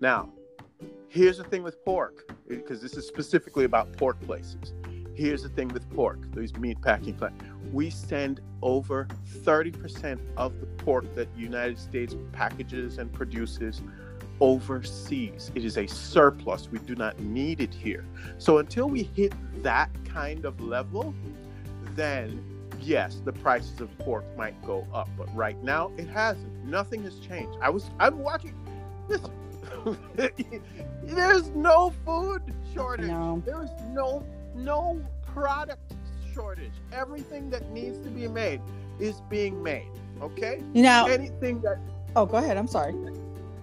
Now, 0.00 0.32
here's 1.08 1.38
the 1.38 1.44
thing 1.44 1.62
with 1.62 1.84
pork, 1.84 2.32
because 2.48 2.80
this 2.80 2.96
is 2.96 3.06
specifically 3.06 3.64
about 3.64 3.92
pork 3.94 4.20
places. 4.20 4.72
Here's 5.14 5.42
the 5.42 5.48
thing 5.48 5.68
with 5.68 5.88
pork, 5.90 6.20
these 6.32 6.56
meat 6.56 6.80
packing 6.80 7.14
plants. 7.14 7.44
We 7.72 7.90
send 7.90 8.40
over 8.62 9.08
30% 9.44 10.20
of 10.36 10.60
the 10.60 10.66
pork 10.66 11.12
that 11.16 11.34
the 11.34 11.40
United 11.40 11.78
States 11.78 12.14
packages 12.32 12.98
and 12.98 13.12
produces 13.12 13.82
overseas. 14.40 15.50
It 15.54 15.64
is 15.64 15.78
a 15.78 15.86
surplus. 15.86 16.68
We 16.70 16.78
do 16.80 16.94
not 16.94 17.18
need 17.20 17.60
it 17.60 17.72
here. 17.72 18.04
So 18.38 18.58
until 18.58 18.88
we 18.88 19.04
hit 19.04 19.32
that 19.62 19.90
kind 20.04 20.44
of 20.44 20.60
level, 20.60 21.14
then 21.94 22.44
yes, 22.80 23.20
the 23.24 23.32
prices 23.32 23.80
of 23.80 23.96
pork 23.98 24.24
might 24.36 24.60
go 24.64 24.86
up. 24.92 25.08
But 25.16 25.34
right 25.34 25.60
now, 25.62 25.92
it 25.96 26.08
hasn't. 26.08 26.64
Nothing 26.64 27.02
has 27.04 27.18
changed. 27.18 27.56
I 27.60 27.70
was 27.70 27.90
I'm 27.98 28.18
watching. 28.18 28.54
Listen, 29.08 29.32
there's 31.02 31.48
no 31.50 31.92
food 32.04 32.42
shortage. 32.74 33.06
No. 33.06 33.42
There 33.44 33.62
is 33.62 33.70
no 33.90 34.24
no 34.54 35.00
product 35.26 35.94
shortage. 36.34 36.72
Everything 36.92 37.50
that 37.50 37.70
needs 37.70 37.98
to 38.00 38.10
be 38.10 38.28
made 38.28 38.60
is 38.98 39.20
being 39.28 39.62
made. 39.62 39.88
Okay. 40.20 40.62
You 40.74 40.82
know, 40.82 41.06
Anything 41.06 41.60
that 41.62 41.78
oh, 42.16 42.26
go 42.26 42.38
ahead. 42.38 42.56
I'm 42.56 42.68
sorry. 42.68 42.94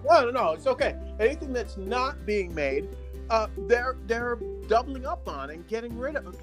No, 0.04 0.24
no, 0.24 0.30
no, 0.30 0.52
it's 0.52 0.66
okay. 0.66 0.94
Anything 1.18 1.52
that's 1.52 1.76
not 1.76 2.24
being 2.26 2.54
made, 2.54 2.88
uh, 3.30 3.48
they're 3.66 3.96
they're 4.06 4.38
doubling 4.68 5.06
up 5.06 5.28
on 5.28 5.50
and 5.50 5.66
getting 5.66 5.98
rid 5.98 6.16
of. 6.16 6.36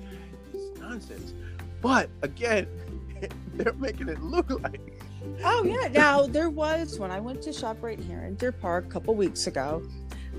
It's 0.53 0.79
nonsense. 0.79 1.33
But 1.81 2.10
again, 2.22 2.67
they're 3.53 3.74
making 3.74 4.10
it 4.10 4.22
look 4.22 4.50
like. 4.63 5.03
Oh 5.43 5.63
yeah. 5.63 5.88
Now 5.88 6.25
there 6.25 6.50
was 6.50 7.00
when 7.00 7.12
I 7.12 7.19
went 7.19 7.41
to 7.43 7.50
ShopRite 7.51 8.03
here 8.03 8.24
in 8.24 8.36
Deer 8.36 8.51
Park 8.51 8.86
a 8.86 8.89
couple 8.89 9.15
weeks 9.15 9.48
ago. 9.48 9.83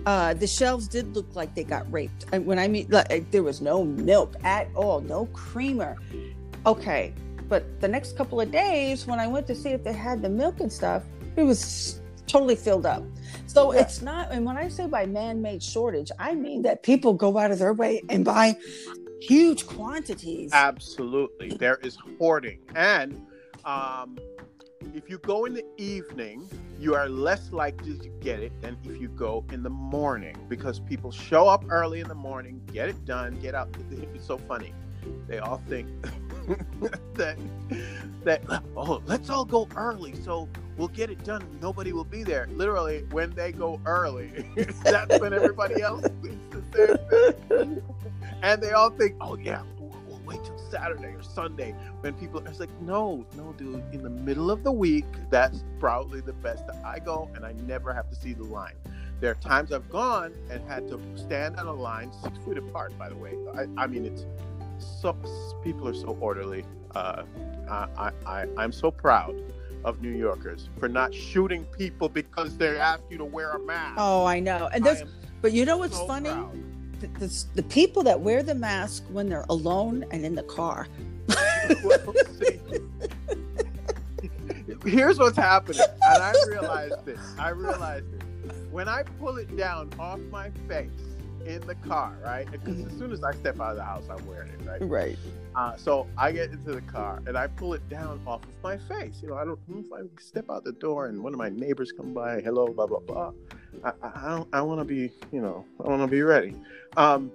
Uh, 0.07 0.35
the 0.35 0.47
shelves 0.47 0.87
did 0.87 1.15
look 1.15 1.35
like 1.35 1.55
they 1.55 1.65
got 1.65 1.91
raped. 1.91 2.27
And 2.33 2.45
when 2.45 2.59
I 2.59 2.69
mean, 2.69 2.87
like, 2.91 3.31
there 3.31 3.43
was 3.43 3.63
no 3.63 3.85
milk 3.85 4.35
at 4.45 4.69
all, 4.75 5.01
no 5.01 5.27
creamer. 5.27 5.97
Okay, 6.67 7.15
but 7.49 7.81
the 7.81 7.89
next 7.89 8.17
couple 8.17 8.41
of 8.41 8.51
days, 8.51 9.07
when 9.07 9.19
I 9.19 9.27
went 9.27 9.47
to 9.47 9.55
see 9.55 9.71
if 9.71 9.83
they 9.83 9.93
had 9.95 10.21
the 10.21 10.29
milk 10.29 10.61
and 10.61 10.71
stuff, 10.71 11.05
it 11.37 11.43
was 11.43 12.01
totally 12.27 12.57
filled 12.57 12.87
up. 12.87 13.03
So 13.47 13.73
Yeah. 13.73 13.81
it's 13.83 14.03
not. 14.03 14.31
And 14.33 14.45
when 14.45 14.57
I 14.57 14.69
say 14.69 14.87
by 14.87 15.07
man-made 15.07 15.63
shortage, 15.63 16.11
I 16.19 16.35
mean 16.35 16.63
that 16.63 16.83
people 16.83 17.13
go 17.15 17.39
out 17.39 17.51
of 17.51 17.59
their 17.59 17.73
way 17.75 18.03
and 18.09 18.25
buy 18.25 18.57
huge 19.21 19.67
quantities. 19.67 20.51
Absolutely, 20.53 21.51
there 21.57 21.79
is 21.83 21.97
hoarding, 22.19 22.59
and 22.75 23.25
um, 23.65 24.19
if 24.95 25.09
you 25.09 25.19
go 25.19 25.45
in 25.47 25.55
the 25.55 25.65
evening, 25.79 26.49
you 26.79 26.95
are 26.95 27.09
less 27.09 27.53
likely 27.53 27.97
to 27.97 28.09
get 28.21 28.41
it 28.41 28.53
than 28.61 28.77
if 28.85 29.01
you 29.01 29.09
go 29.09 29.45
in 29.53 29.63
the 29.63 29.71
morning 29.71 30.37
because 30.49 30.81
people 30.81 31.11
show 31.11 31.49
up 31.49 31.65
early 31.71 32.01
in 32.01 32.09
the 32.09 32.15
morning, 32.15 32.61
get 32.73 32.89
it 32.89 33.05
done, 33.05 33.39
get 33.41 33.55
out. 33.55 33.75
It's 33.91 34.27
so 34.27 34.37
funny. 34.37 34.75
They 35.29 35.39
all 35.39 35.63
think 35.69 35.89
that 37.15 37.39
that 38.25 38.43
oh, 38.77 39.03
let's 39.07 39.31
all 39.31 39.45
go 39.45 39.69
early 39.77 40.15
so 40.23 40.49
we'll 40.77 40.89
get 40.89 41.11
it 41.11 41.23
done. 41.25 41.47
Nobody 41.61 41.93
will 41.93 42.05
be 42.05 42.23
there. 42.23 42.49
Literally, 42.53 43.05
when 43.11 43.31
they 43.31 43.53
go 43.53 43.81
early, 43.87 44.47
that's 44.83 45.21
when 45.21 45.33
everybody 45.33 45.83
else 45.83 46.03
thinks 46.23 46.57
the 46.73 46.99
same 47.49 47.49
thing. 47.49 47.83
And 48.43 48.63
they 48.63 48.73
all 48.73 48.91
think, 48.91 49.17
oh, 49.21 49.37
yeah, 49.37 49.63
we'll, 49.79 49.97
we'll 50.07 50.21
wait 50.27 50.45
till 50.45 50.59
Saturday 50.71 51.15
or 51.15 51.23
Sunday 51.23 51.75
when 52.01 52.15
people. 52.15 52.43
It's 52.47 52.61
like, 52.61 52.71
no, 52.81 53.25
no, 53.37 53.53
dude. 53.57 53.83
In 53.93 54.03
the 54.03 54.11
middle 54.11 54.51
of 54.51 54.65
the 54.65 54.73
week, 54.73 55.07
that's 55.31 55.65
probably 55.79 56.21
the 56.21 56.33
best 56.33 56.67
that 56.67 56.77
I 56.85 56.99
go, 56.99 57.31
and 57.35 57.45
I 57.45 57.53
never 57.67 57.93
have 57.93 58.09
to 58.11 58.17
see 58.17 58.33
the 58.33 58.45
line. 58.45 58.75
There 59.21 59.31
are 59.31 59.37
times 59.37 59.73
I've 59.73 59.89
gone 59.89 60.35
and 60.51 60.67
had 60.69 60.89
to 60.89 61.01
stand 61.17 61.57
on 61.57 61.67
a 61.67 61.73
line 61.73 62.13
six 62.23 62.37
feet 62.45 62.59
apart. 62.59 62.99
By 62.99 63.09
the 63.09 63.17
way, 63.17 63.35
I, 63.55 63.85
I 63.85 63.87
mean 63.87 64.05
it's 64.05 64.27
so 64.79 65.17
people 65.63 65.89
are 65.89 65.95
so 65.95 66.17
orderly. 66.21 66.65
Uh, 66.95 67.23
I, 67.71 68.11
I, 68.27 68.47
I'm 68.57 68.73
so 68.73 68.91
proud 68.91 69.35
of 69.85 70.01
New 70.01 70.17
Yorkers 70.17 70.69
for 70.79 70.89
not 70.89 71.15
shooting 71.15 71.65
people 71.67 72.09
because 72.09 72.57
they 72.57 72.79
ask 72.79 73.03
you 73.11 73.19
to 73.19 73.25
wear 73.25 73.51
a 73.51 73.59
mask. 73.59 73.95
Oh, 73.99 74.25
I 74.25 74.41
know. 74.41 74.69
And 74.73 74.85
this, 74.85 75.05
but 75.43 75.53
you 75.53 75.65
know 75.65 75.77
what's 75.77 75.97
so 75.97 76.07
funny? 76.07 76.31
The, 77.01 77.07
the, 77.19 77.45
the 77.55 77.63
people 77.65 78.03
that 78.05 78.21
wear 78.21 78.43
the 78.43 78.55
mask 78.55 79.05
when 79.11 79.29
they're 79.29 79.47
alone 79.51 80.05
and 80.11 80.25
in 80.25 80.35
the 80.35 80.45
car. 80.45 80.89
Well, 81.83 82.13
see, 82.39 82.61
here's 84.85 85.19
what's 85.19 85.39
happening, 85.39 85.81
and 86.03 86.23
I 86.23 86.35
realized 86.47 87.07
this. 87.07 87.19
I 87.39 87.49
realized 87.49 88.05
it 88.13 88.23
when 88.71 88.87
I 88.87 89.03
pull 89.19 89.39
it 89.39 89.57
down 89.57 89.91
off 89.99 90.21
my 90.31 90.51
face 90.69 90.91
in 91.47 91.67
the 91.67 91.75
car, 91.77 92.17
right? 92.23 92.51
Because 92.51 92.85
as 92.85 92.93
soon 92.99 93.13
as 93.13 93.23
I 93.23 93.33
step 93.33 93.61
out 93.61 93.73
of 93.73 93.77
the 93.77 93.85
house, 93.85 94.05
I'm 94.11 94.27
wearing 94.27 94.51
it, 94.51 94.61
right? 94.67 94.81
Right. 94.83 95.19
Uh, 95.55 95.77
so 95.77 96.07
I 96.17 96.33
get 96.33 96.51
into 96.51 96.73
the 96.73 96.81
car 96.81 97.23
and 97.27 97.37
I 97.37 97.47
pull 97.47 97.75
it 97.75 97.89
down 97.89 98.21
off 98.27 98.43
of 98.43 98.63
my 98.63 98.77
face. 98.77 99.21
You 99.23 99.29
know, 99.29 99.37
I 99.37 99.45
don't 99.45 99.59
if 99.69 99.93
I 99.93 100.01
step 100.21 100.47
out 100.51 100.65
the 100.65 100.73
door 100.73 101.07
and 101.07 101.23
one 101.23 101.33
of 101.33 101.39
my 101.39 101.49
neighbors 101.49 101.93
come 101.93 102.13
by, 102.13 102.41
hello, 102.41 102.69
blah 102.69 102.87
blah 102.87 103.01
blah. 103.01 103.33
I 103.85 103.93
I, 104.03 104.27
I 104.27 104.37
don't 104.37 104.49
I 104.53 104.61
want 104.63 104.81
to 104.81 104.85
be 104.85 105.11
you 105.33 105.41
know 105.41 105.65
I 105.85 105.89
want 105.89 106.03
to 106.03 106.09
be 106.09 106.23
ready. 106.23 106.55
Um, 106.97 107.31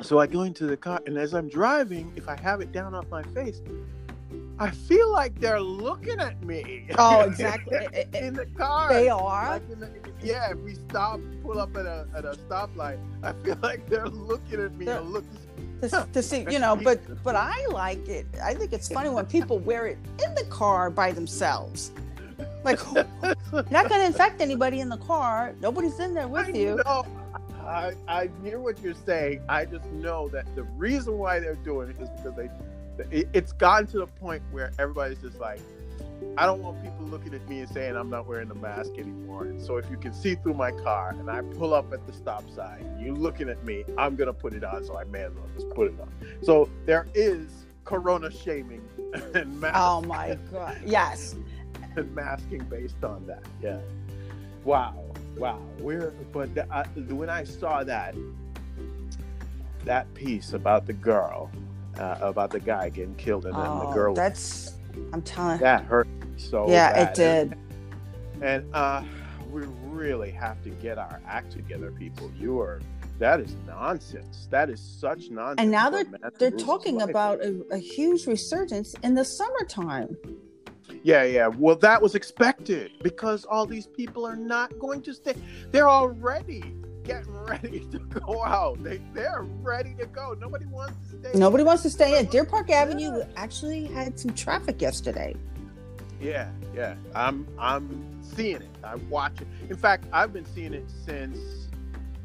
so 0.00 0.18
I 0.18 0.26
go 0.26 0.42
into 0.42 0.66
the 0.66 0.76
car 0.76 1.00
and 1.06 1.18
as 1.18 1.34
I'm 1.34 1.48
driving, 1.48 2.12
if 2.16 2.28
I 2.28 2.40
have 2.40 2.60
it 2.60 2.72
down 2.72 2.94
off 2.94 3.08
my 3.10 3.22
face, 3.22 3.60
I 4.60 4.70
feel 4.70 5.10
like 5.10 5.40
they're 5.40 5.60
looking 5.60 6.20
at 6.20 6.42
me. 6.44 6.86
Oh, 6.98 7.20
exactly. 7.30 7.78
Eh, 7.78 8.04
eh, 8.12 8.26
in 8.26 8.34
the 8.34 8.44
car. 8.46 8.92
They 8.92 9.08
are. 9.08 9.52
Like 9.52 9.80
the, 9.80 9.90
yeah, 10.22 10.50
if 10.50 10.58
we 10.58 10.74
stop, 10.74 11.18
pull 11.42 11.58
up 11.58 11.74
at 11.76 11.86
a 11.86 12.06
at 12.14 12.26
a 12.26 12.32
stoplight, 12.32 12.98
I 13.22 13.32
feel 13.42 13.56
like 13.62 13.88
they're 13.88 14.06
looking 14.08 14.60
at 14.60 14.74
me. 14.74 14.84
They're- 14.84 15.00
look, 15.00 15.24
to, 15.80 16.06
to 16.12 16.22
see, 16.22 16.44
you 16.50 16.58
know, 16.58 16.76
but 16.76 17.00
but 17.24 17.36
I 17.36 17.66
like 17.70 18.06
it. 18.06 18.26
I 18.42 18.52
think 18.52 18.74
it's 18.74 18.88
funny 18.88 19.08
when 19.08 19.24
people 19.24 19.58
wear 19.58 19.86
it 19.86 19.98
in 20.22 20.34
the 20.34 20.44
car 20.50 20.90
by 20.90 21.10
themselves. 21.10 21.90
Like 22.62 22.78
you're 22.94 23.06
not 23.70 23.88
going 23.88 24.00
to 24.02 24.06
infect 24.06 24.42
anybody 24.42 24.80
in 24.80 24.90
the 24.90 24.98
car. 24.98 25.54
Nobody's 25.62 25.98
in 26.00 26.12
there 26.12 26.28
with 26.28 26.48
I 26.48 26.50
you. 26.50 26.80
know. 26.84 27.06
I, 27.62 27.92
I 28.08 28.30
hear 28.42 28.58
what 28.58 28.80
you're 28.82 28.94
saying. 29.06 29.42
I 29.48 29.64
just 29.64 29.86
know 29.92 30.28
that 30.30 30.44
the 30.54 30.64
reason 30.64 31.16
why 31.18 31.38
they're 31.40 31.54
doing 31.56 31.90
it 31.90 32.00
is 32.00 32.08
because 32.10 32.34
they, 32.36 32.50
it, 33.10 33.28
it's 33.32 33.52
gotten 33.52 33.86
to 33.88 33.98
the 33.98 34.06
point 34.06 34.42
where 34.50 34.72
everybody's 34.78 35.18
just 35.18 35.38
like, 35.38 35.60
I 36.36 36.46
don't 36.46 36.62
want 36.62 36.82
people 36.82 37.06
looking 37.06 37.34
at 37.34 37.46
me 37.48 37.60
and 37.60 37.68
saying 37.68 37.96
I'm 37.96 38.10
not 38.10 38.26
wearing 38.26 38.50
a 38.50 38.54
mask 38.54 38.92
anymore. 38.98 39.44
And 39.44 39.60
so 39.60 39.76
if 39.78 39.90
you 39.90 39.96
can 39.96 40.12
see 40.12 40.34
through 40.34 40.54
my 40.54 40.70
car 40.70 41.10
and 41.18 41.30
I 41.30 41.40
pull 41.42 41.74
up 41.74 41.92
at 41.92 42.06
the 42.06 42.12
stop 42.12 42.44
sign, 42.50 42.98
you 43.00 43.14
looking 43.14 43.48
at 43.48 43.64
me, 43.64 43.84
I'm 43.98 44.16
gonna 44.16 44.32
put 44.32 44.52
it 44.54 44.62
on. 44.64 44.84
So 44.84 44.96
I 44.98 45.04
may 45.04 45.22
as 45.22 45.32
well 45.32 45.48
just 45.54 45.68
put 45.70 45.88
it 45.92 46.00
on. 46.00 46.10
So 46.42 46.68
there 46.86 47.06
is 47.14 47.66
Corona 47.84 48.30
shaming 48.30 48.82
and 49.34 49.60
mask 49.60 49.74
Oh 49.76 50.02
my 50.02 50.38
god! 50.52 50.80
Yes. 50.84 51.36
and 51.96 52.14
masking 52.14 52.64
based 52.64 53.02
on 53.02 53.26
that. 53.26 53.42
Yeah. 53.62 53.80
Wow. 54.64 55.04
Wow. 55.36 55.60
We're 55.78 56.10
but 56.32 56.54
the, 56.54 56.70
I, 56.72 56.84
when 57.12 57.30
I 57.30 57.44
saw 57.44 57.82
that 57.84 58.14
that 59.84 60.12
piece 60.14 60.52
about 60.52 60.86
the 60.86 60.92
girl, 60.92 61.50
uh, 61.98 62.16
about 62.20 62.50
the 62.50 62.60
guy 62.60 62.88
getting 62.88 63.14
killed 63.16 63.44
and 63.46 63.54
then 63.54 63.62
the 63.62 63.86
Oh, 63.86 63.92
girl 63.92 64.14
that's. 64.14 64.74
I'm 65.12 65.22
telling. 65.22 65.58
that 65.60 65.84
hurt 65.84 66.06
me 66.08 66.26
so 66.36 66.68
yeah, 66.68 66.92
bad. 66.92 67.08
it 67.08 67.14
did. 67.14 67.58
And 68.42 68.74
uh, 68.74 69.02
we 69.50 69.62
really 69.84 70.30
have 70.30 70.62
to 70.64 70.70
get 70.70 70.98
our 70.98 71.20
act 71.26 71.52
together, 71.52 71.90
people. 71.92 72.30
You 72.38 72.60
are. 72.60 72.80
That 73.18 73.38
is 73.40 73.54
nonsense. 73.66 74.48
That 74.50 74.70
is 74.70 74.80
such 74.80 75.28
nonsense. 75.30 75.60
And 75.60 75.70
now 75.70 75.90
they're 75.90 76.06
they're 76.38 76.50
talking 76.50 76.96
life. 76.98 77.10
about 77.10 77.40
a, 77.44 77.62
a 77.70 77.76
huge 77.78 78.26
resurgence 78.26 78.94
in 79.02 79.14
the 79.14 79.24
summertime. 79.24 80.16
Yeah, 81.02 81.22
yeah. 81.24 81.46
Well, 81.46 81.76
that 81.76 82.00
was 82.00 82.14
expected 82.14 82.92
because 83.02 83.44
all 83.44 83.66
these 83.66 83.86
people 83.86 84.26
are 84.26 84.36
not 84.36 84.76
going 84.78 85.02
to 85.02 85.14
stay. 85.14 85.34
They're 85.70 85.88
already 85.88 86.74
getting 87.10 87.32
ready 87.44 87.80
to 87.92 87.98
go 87.98 88.44
out. 88.44 88.82
They 88.82 89.00
they're 89.14 89.44
ready 89.62 89.94
to 89.98 90.06
go. 90.06 90.34
Nobody 90.38 90.66
wants 90.66 91.10
to 91.10 91.18
stay. 91.18 91.38
Nobody 91.38 91.64
wants 91.64 91.82
to 91.82 91.90
stay 91.90 92.18
in 92.18 92.26
Deer 92.26 92.44
Park 92.44 92.70
Avenue. 92.70 93.22
Actually, 93.36 93.86
had 93.86 94.18
some 94.18 94.34
traffic 94.34 94.80
yesterday. 94.80 95.34
Yeah, 96.20 96.50
yeah. 96.74 96.94
I'm 97.14 97.46
I'm 97.58 98.20
seeing 98.22 98.56
it. 98.56 98.68
I'm 98.84 99.08
watching. 99.08 99.46
In 99.68 99.76
fact, 99.76 100.04
I've 100.12 100.32
been 100.32 100.46
seeing 100.46 100.74
it 100.74 100.84
since 101.04 101.38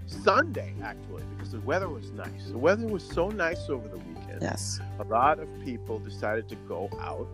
Sunday 0.08 0.74
actually 0.84 1.24
because 1.36 1.52
the 1.52 1.62
weather 1.62 1.90
was 1.90 2.12
nice. 2.12 2.50
The 2.50 2.58
weather 2.58 2.86
was 2.88 3.04
so 3.04 3.30
nice 3.30 3.70
over 3.70 3.88
the 3.88 3.98
weekend. 3.98 4.42
Yes. 4.42 4.80
a 5.00 5.04
lot 5.04 5.40
of 5.40 5.48
people 5.64 6.00
decided 6.00 6.48
to 6.50 6.56
go 6.68 6.90
out. 7.00 7.28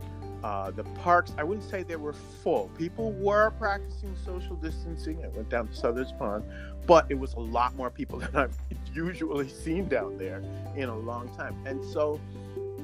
Uh, 0.44 0.72
the 0.72 0.84
parks, 0.84 1.34
I 1.38 1.44
wouldn't 1.44 1.70
say 1.70 1.84
they 1.84 1.96
were 1.96 2.14
full. 2.14 2.72
People 2.78 3.12
were 3.14 3.52
practicing 3.52 4.16
social 4.26 4.56
distancing. 4.56 5.24
I 5.24 5.28
went 5.28 5.50
down 5.50 5.68
to 5.68 5.74
Southards 5.74 6.18
Pond, 6.18 6.44
but 6.88 7.06
it 7.10 7.20
was 7.20 7.34
a 7.36 7.40
lot 7.40 7.76
more 7.76 7.92
people 7.92 8.20
than 8.20 8.36
I've 8.36 8.58
usually 8.94 9.50
seen 9.50 9.88
down 9.88 10.18
there 10.18 10.44
in 10.76 10.90
a 10.90 10.98
long 10.98 11.30
time. 11.36 11.56
And 11.66 11.84
so 11.84 12.20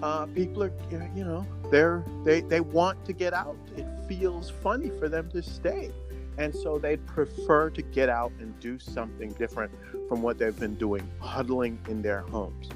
uh, 0.04 0.28
people 0.28 0.64
are, 0.64 0.72
you 1.16 1.24
know, 1.24 1.46
they're 1.72 2.04
they 2.24 2.42
they 2.42 2.62
want 2.62 3.04
to 3.06 3.14
get 3.14 3.34
out. 3.34 3.58
It 3.76 3.88
feels 4.08 4.50
funny 4.50 4.92
for 5.00 5.10
them 5.10 5.30
to 5.32 5.42
stay, 5.42 5.92
and 6.38 6.54
so 6.54 6.78
they 6.78 6.98
prefer 6.98 7.72
to 7.72 7.82
get 7.82 8.10
out 8.10 8.32
and 8.40 8.58
do 8.60 8.78
something 8.78 9.32
different 9.34 9.72
from 10.08 10.22
what 10.22 10.38
they've 10.38 10.60
been 10.60 10.76
doing, 10.76 11.08
huddling 11.20 11.80
in 11.90 12.02
their 12.02 12.22
homes. 12.22 12.70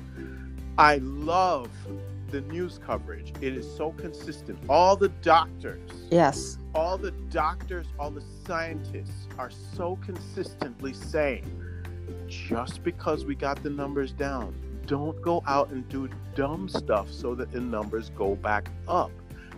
I 0.78 0.98
love 0.98 1.70
the 2.32 2.42
news 2.42 2.80
coverage. 2.86 3.34
It 3.42 3.56
is 3.56 3.70
so 3.76 3.92
consistent. 3.92 4.58
All 4.70 4.96
the 4.96 5.10
doctors, 5.10 5.82
Yes. 6.10 6.58
all 6.74 6.98
the 6.98 7.12
doctors, 7.30 7.88
all 8.00 8.10
the 8.12 8.24
scientists 8.46 9.28
are 9.38 9.52
so 9.76 9.98
consistently 10.06 10.94
saying 10.94 11.46
just 12.28 12.84
because 12.84 13.26
we 13.26 13.36
got 13.36 13.62
the 13.64 13.70
numbers 13.70 14.14
down, 14.14 14.56
don't 14.86 15.22
go 15.22 15.44
out 15.46 15.70
and 15.70 15.88
do 15.90 16.10
dumb 16.36 16.68
stuff 16.70 17.10
so 17.12 17.36
that 17.36 17.52
the 17.52 17.60
numbers 17.62 18.10
go 18.12 18.36
back 18.36 18.70
up. 18.88 19.12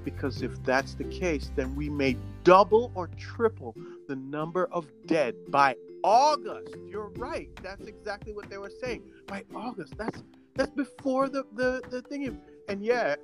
Because 0.03 0.41
if 0.41 0.61
that's 0.63 0.95
the 0.95 1.05
case, 1.05 1.51
then 1.55 1.75
we 1.75 1.89
may 1.89 2.17
double 2.43 2.91
or 2.93 3.07
triple 3.17 3.73
the 4.07 4.15
number 4.17 4.67
of 4.71 4.85
dead 5.05 5.35
by 5.49 5.75
August. 6.03 6.75
You're 6.87 7.11
right. 7.17 7.49
That's 7.63 7.85
exactly 7.87 8.33
what 8.33 8.49
they 8.49 8.57
were 8.57 8.71
saying. 8.81 9.03
By 9.27 9.43
August. 9.55 9.93
That's 9.97 10.21
that's 10.55 10.71
before 10.71 11.29
the 11.29 11.45
the, 11.55 11.81
the 11.89 12.01
thing. 12.01 12.39
And 12.67 12.83
yet, 12.83 13.19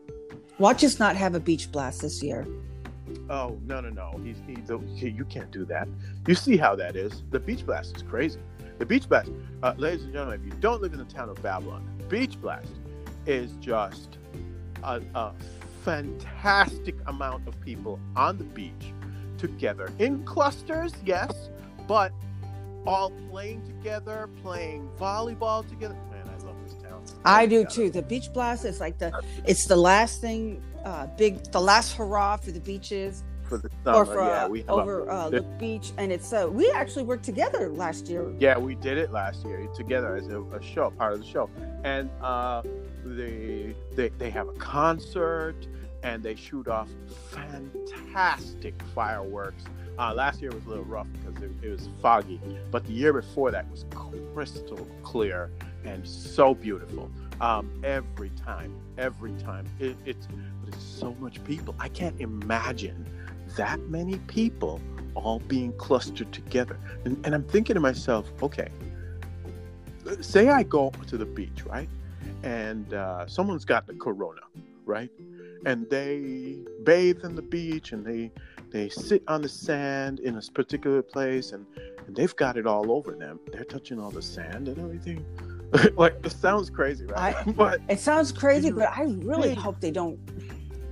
Watch 0.60 0.84
us 0.84 1.00
not 1.00 1.16
have 1.16 1.36
a 1.36 1.40
beach 1.40 1.72
blast 1.72 2.02
this 2.02 2.22
year. 2.22 2.46
Oh 3.30 3.58
no 3.66 3.80
no 3.80 3.90
no! 3.90 4.20
He's 4.22 4.38
he, 4.46 5.10
you 5.10 5.24
can't 5.26 5.50
do 5.52 5.64
that. 5.66 5.88
You 6.28 6.36
see 6.36 6.58
how 6.58 6.76
that 6.76 6.98
is. 6.98 7.24
The 7.32 7.40
beach 7.40 7.66
blast 7.66 7.96
is 7.96 8.04
crazy. 8.04 8.42
The 8.78 8.86
beach 8.86 9.08
blast, 9.08 9.32
uh, 9.64 9.74
ladies 9.78 10.04
and 10.04 10.12
gentlemen, 10.12 10.42
if 10.46 10.54
you 10.54 10.60
don't 10.60 10.82
live 10.82 10.92
in 10.92 11.00
the 11.00 11.06
town 11.06 11.30
of 11.30 11.42
Babylon, 11.42 11.88
beach 12.10 12.40
blast 12.42 12.74
is 13.26 13.54
just 13.62 14.18
a, 14.84 15.02
a 15.16 15.34
fantastic 15.86 16.96
amount 17.08 17.48
of 17.48 17.60
people 17.62 17.98
on 18.18 18.38
the 18.38 18.44
beach 18.44 18.94
together 19.38 19.92
in 19.98 20.24
clusters, 20.26 20.94
yes, 21.06 21.50
but 21.88 22.12
all 22.86 23.12
playing 23.32 23.66
together, 23.66 24.30
playing 24.44 24.90
volleyball 25.00 25.68
together. 25.68 25.96
I 27.26 27.42
love 27.42 27.50
this 27.50 27.64
town. 27.64 27.66
I 27.66 27.66
do 27.66 27.66
too. 27.66 27.90
The 27.90 28.02
beach 28.02 28.34
blast 28.34 28.66
is 28.66 28.80
like 28.80 28.98
the 28.98 29.12
it's 29.46 29.66
the 29.68 29.76
last 29.76 30.22
thing, 30.22 30.64
uh, 30.86 31.08
big 31.18 31.44
the 31.52 31.62
last 31.62 31.96
hurrah 31.96 32.38
for 32.38 32.52
the 32.52 32.60
beaches 32.60 33.24
For 33.44 33.58
the 33.58 33.70
or 33.86 34.06
for 34.06 34.24
yeah, 34.24 34.46
uh, 34.46 34.50
we 34.50 34.64
over 34.68 35.10
uh, 35.10 35.30
the 35.30 35.42
beach, 35.42 35.92
and 35.98 36.12
it's 36.12 36.32
uh, 36.34 36.48
we 36.52 36.70
actually 36.72 37.04
worked 37.04 37.26
together 37.26 37.70
last 37.70 38.08
year. 38.08 38.32
Yeah, 38.40 38.58
we 38.58 38.76
did 38.76 38.98
it 38.98 39.12
last 39.12 39.46
year 39.46 39.68
together 39.76 40.16
as 40.16 40.28
a, 40.28 40.42
a 40.42 40.62
show, 40.62 40.92
part 40.92 41.14
of 41.14 41.20
the 41.20 41.26
show, 41.26 41.50
and 41.84 42.10
uh, 42.22 42.62
they, 43.04 43.76
they 43.96 44.10
they 44.10 44.30
have 44.30 44.48
a 44.48 44.54
concert 44.54 45.68
and 46.04 46.24
they 46.24 46.36
shoot 46.36 46.68
off 46.68 46.90
fantastic 47.32 48.82
fireworks. 48.96 49.64
Uh, 49.98 50.14
last 50.14 50.42
year 50.42 50.50
was 50.52 50.64
a 50.66 50.70
little 50.70 50.86
rough 50.86 51.08
because 51.12 51.44
it, 51.44 51.52
it 51.62 51.70
was 51.70 51.90
foggy, 52.02 52.40
but 52.72 52.86
the 52.86 52.94
year 52.94 53.12
before 53.12 53.52
that 53.52 53.70
was 53.70 53.86
crystal 54.34 54.88
clear 55.04 55.52
and 55.86 56.08
so 56.08 56.54
beautiful. 56.56 57.12
um, 57.42 57.72
every 57.84 58.30
time, 58.32 58.76
every 58.98 59.34
time. 59.34 59.66
It, 59.80 59.98
it's 60.06 60.28
it's 60.68 60.84
so 60.84 61.16
much 61.20 61.44
people. 61.44 61.76
I 61.80 61.90
can't 61.90 62.20
imagine 62.22 63.06
that 63.58 63.80
many 63.90 64.18
people 64.28 64.82
all 65.16 65.40
being 65.40 65.74
clustered 65.74 66.32
together. 66.32 66.78
And, 67.06 67.26
and 67.26 67.36
I'm 67.36 67.44
thinking 67.44 67.76
to 67.76 67.80
myself, 67.80 68.32
okay, 68.44 68.70
say 70.22 70.50
I 70.50 70.64
go 70.64 70.92
to 71.08 71.18
the 71.18 71.26
beach, 71.26 71.66
right? 71.66 71.90
And 72.44 72.94
uh, 72.94 73.28
someone's 73.28 73.66
got 73.66 73.88
the 73.88 73.94
corona, 73.96 74.42
right? 74.86 75.12
And 75.66 75.90
they 75.90 76.58
bathe 76.84 77.24
in 77.26 77.36
the 77.36 77.42
beach 77.42 77.94
and 77.94 78.06
they 78.06 78.32
they 78.72 78.90
sit 78.90 79.24
on 79.28 79.42
the 79.42 79.50
sand 79.50 80.20
in 80.20 80.38
a 80.38 80.42
particular 80.54 81.02
place 81.02 81.54
and, 81.54 81.66
and 82.08 82.16
they've 82.16 82.36
got 82.36 82.58
it 82.58 82.68
all 82.68 82.92
over 82.92 83.14
them. 83.14 83.40
They're 83.52 83.66
touching 83.66 84.00
all 84.00 84.12
the 84.12 84.22
sand 84.22 84.68
and 84.68 84.78
everything. 84.80 85.26
like 85.96 86.16
it 86.24 86.32
sounds 86.32 86.70
crazy, 86.70 87.06
right? 87.06 87.36
I, 87.36 87.52
but 87.58 87.82
it 87.90 88.00
sounds 88.00 88.32
crazy, 88.32 88.72
but 88.72 88.90
I 88.90 89.04
really 89.04 89.54
hope 89.54 89.80
they 89.80 89.92
don't. 89.92 90.20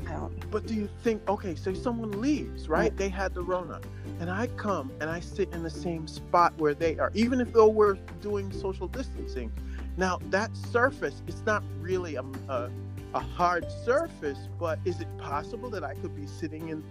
I 0.08 0.12
don't. 0.12 0.52
But 0.52 0.66
do 0.66 0.74
you 0.74 0.90
think? 1.04 1.28
Okay, 1.28 1.56
so 1.56 1.74
someone 1.74 2.22
leaves, 2.22 2.70
right? 2.70 2.96
They 2.96 3.10
had 3.10 3.34
the 3.34 3.42
Rona, 3.42 3.82
and 4.20 4.30
I 4.30 4.48
come 4.58 4.92
and 5.02 5.10
I 5.10 5.20
sit 5.20 5.52
in 5.54 5.64
the 5.64 5.70
same 5.70 6.08
spot 6.08 6.54
where 6.58 6.74
they 6.74 6.98
are, 7.00 7.12
even 7.14 7.42
if 7.42 7.54
though 7.54 7.68
we're 7.68 7.96
doing 8.22 8.52
social 8.52 8.88
distancing. 8.88 9.52
Now 9.98 10.20
that 10.30 10.56
surface, 10.56 11.24
it's 11.28 11.44
not 11.46 11.64
really 11.82 12.16
a, 12.16 12.24
a, 12.50 12.70
a 13.16 13.20
hard 13.20 13.66
surface, 13.84 14.38
but 14.60 14.78
is 14.86 15.02
it 15.02 15.08
possible 15.18 15.72
that 15.72 15.84
I 15.84 15.96
could 15.96 16.16
be 16.16 16.28
sitting 16.28 16.70
in 16.70 16.84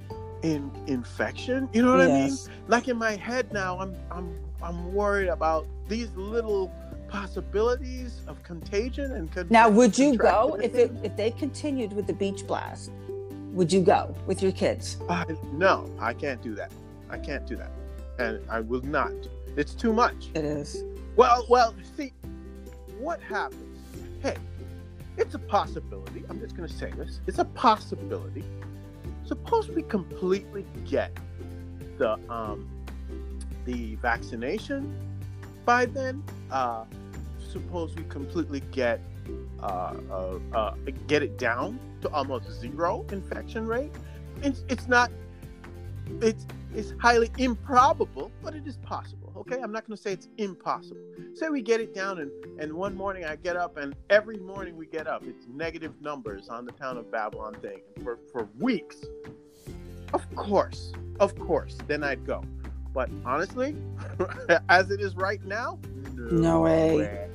in 0.42 0.70
infection? 0.88 1.68
You 1.72 1.83
know 1.83 1.96
what 1.96 2.09
yes. 2.09 2.49
I 2.49 2.51
mean? 2.51 2.61
Like 2.66 2.88
in 2.88 2.96
my 2.96 3.14
head 3.14 3.53
now, 3.53 3.79
I'm 3.79 3.94
I'm 4.11 4.37
I'm 4.61 4.92
worried 4.92 5.29
about 5.29 5.66
these 5.88 6.11
little 6.16 6.72
possibilities 7.09 8.21
of 8.27 8.42
contagion 8.42 9.12
and 9.12 9.33
con- 9.33 9.47
now 9.51 9.69
would 9.69 9.97
you 9.97 10.16
go 10.16 10.57
if 10.62 10.75
it? 10.75 10.90
if 11.03 11.16
they 11.16 11.31
continued 11.31 11.92
with 11.92 12.07
the 12.07 12.12
beach 12.12 12.47
blast 12.47 12.90
would 13.53 13.73
you 13.73 13.81
go 13.81 14.14
with 14.27 14.42
your 14.42 14.53
kids? 14.53 14.99
Uh, 15.09 15.25
no 15.53 15.90
i 15.99 16.12
can't 16.12 16.42
do 16.42 16.55
that. 16.55 16.71
I 17.09 17.19
can't 17.19 17.47
do 17.47 17.57
that. 17.57 17.71
And 18.19 18.40
i 18.51 18.61
will 18.61 18.83
not. 18.83 19.12
It's 19.57 19.75
too 19.75 19.92
much. 19.92 20.29
It 20.35 20.45
is. 20.45 20.85
Well 21.16 21.47
well 21.49 21.75
see 21.97 22.12
what 22.99 23.21
happens? 23.23 23.79
Hey 24.23 24.37
it's 25.16 25.35
a 25.35 25.38
possibility. 25.38 26.25
I'm 26.29 26.40
just 26.40 26.57
going 26.57 26.69
to 26.69 26.75
say 26.75 26.90
this. 26.90 27.21
It's 27.27 27.38
a 27.38 27.45
possibility. 27.45 28.45
Suppose 29.25 29.69
we 29.69 29.83
completely 29.83 30.66
get 30.85 31.16
the 31.99 32.19
um 32.31 32.69
the 33.64 33.97
vaccination 33.97 34.95
by 35.64 35.87
then, 35.87 36.23
uh, 36.51 36.85
suppose 37.53 37.95
we 37.95 38.05
completely 38.05 38.61
get 38.73 39.01
uh, 39.61 39.95
uh, 40.11 40.39
uh, 40.55 40.75
get 41.07 41.23
it 41.23 41.39
down 41.39 41.79
to 42.03 42.09
almost 42.11 42.51
zero 42.61 43.05
infection 43.11 43.67
rate. 43.67 43.91
It's, 44.43 44.65
it's 44.69 44.87
not. 44.87 45.11
It's 46.21 46.47
it's 46.75 46.93
highly 46.99 47.31
improbable, 47.39 48.31
but 48.43 48.55
it 48.55 48.67
is 48.67 48.77
possible. 48.77 49.33
Okay, 49.37 49.61
I'm 49.61 49.73
not 49.73 49.87
going 49.87 49.97
to 49.97 50.03
say 50.03 50.13
it's 50.13 50.29
impossible. 50.37 51.01
Say 51.35 51.49
we 51.49 51.63
get 51.63 51.81
it 51.81 51.95
down, 51.95 52.19
and 52.19 52.31
and 52.61 52.73
one 52.73 52.95
morning 52.95 53.25
I 53.25 53.37
get 53.37 53.57
up, 53.57 53.77
and 53.77 53.95
every 54.11 54.37
morning 54.37 54.77
we 54.77 54.87
get 54.87 55.07
up, 55.07 55.25
it's 55.27 55.47
negative 55.49 55.95
numbers 56.01 56.49
on 56.49 56.65
the 56.65 56.73
town 56.73 56.99
of 56.99 57.11
Babylon 57.11 57.55
thing 57.61 57.81
for 58.05 58.19
for 58.31 58.49
weeks. 58.59 59.05
Of 60.13 60.23
course, 60.37 60.93
of 61.19 61.37
course, 61.39 61.79
then 61.89 62.05
I'd 62.05 62.25
go. 62.27 62.45
But 62.93 63.11
honestly, 63.25 63.77
as 64.69 64.91
it 64.91 65.01
is 65.01 65.17
right 65.17 65.45
now, 65.45 65.79
no, 66.17 66.37
no 66.37 66.61
way. 66.61 66.97
way. 66.97 67.29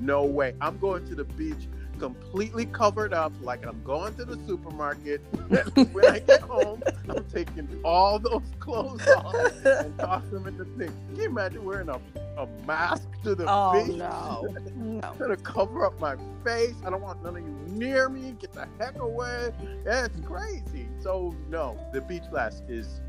No 0.00 0.24
way. 0.24 0.54
I'm 0.60 0.78
going 0.78 1.06
to 1.06 1.14
the 1.14 1.24
beach 1.24 1.68
completely 1.98 2.66
covered 2.66 3.14
up 3.14 3.32
like 3.42 3.64
I'm 3.64 3.80
going 3.84 4.12
to 4.16 4.24
the 4.24 4.36
supermarket. 4.46 5.20
when 5.92 6.06
I 6.06 6.18
get 6.18 6.40
home, 6.40 6.82
I'm 7.08 7.24
taking 7.26 7.68
all 7.84 8.18
those 8.18 8.42
clothes 8.58 9.06
off 9.06 9.64
and 9.64 9.96
toss 10.00 10.24
them 10.30 10.48
in 10.48 10.58
the 10.58 10.66
sink. 10.76 10.90
Can 11.08 11.16
you 11.16 11.26
imagine 11.26 11.64
wearing 11.64 11.88
a, 11.88 12.00
a 12.38 12.48
mask 12.66 13.06
to 13.22 13.36
the 13.36 13.44
oh, 13.46 13.86
beach? 13.86 13.96
no. 13.96 14.52
no. 14.74 15.28
to 15.28 15.36
cover 15.36 15.86
up 15.86 16.00
my 16.00 16.16
face. 16.42 16.74
I 16.84 16.90
don't 16.90 17.02
want 17.02 17.22
none 17.22 17.36
of 17.36 17.42
you 17.42 17.56
near 17.68 18.08
me. 18.08 18.34
Get 18.40 18.52
the 18.52 18.66
heck 18.80 18.98
away. 18.98 19.52
That's 19.84 20.18
crazy. 20.26 20.88
So, 21.00 21.36
no, 21.48 21.78
the 21.92 22.00
beach 22.00 22.24
blast 22.30 22.64
is 22.68 23.00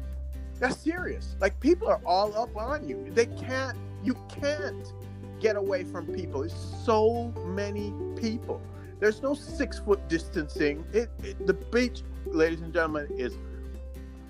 that's 0.59 0.77
serious. 0.77 1.35
Like 1.41 1.59
people 1.59 1.87
are 1.87 1.99
all 2.05 2.37
up 2.37 2.55
on 2.55 2.87
you. 2.87 3.09
They 3.09 3.25
can't. 3.25 3.77
You 4.03 4.15
can't 4.41 4.93
get 5.39 5.55
away 5.55 5.83
from 5.83 6.07
people. 6.07 6.43
It's 6.43 6.55
so 6.85 7.33
many 7.45 7.93
people. 8.19 8.61
There's 8.99 9.21
no 9.21 9.33
six 9.33 9.79
foot 9.79 10.07
distancing. 10.07 10.85
It, 10.93 11.09
it, 11.23 11.45
the 11.45 11.53
beach, 11.53 12.03
ladies 12.25 12.61
and 12.61 12.73
gentlemen, 12.73 13.07
is 13.17 13.37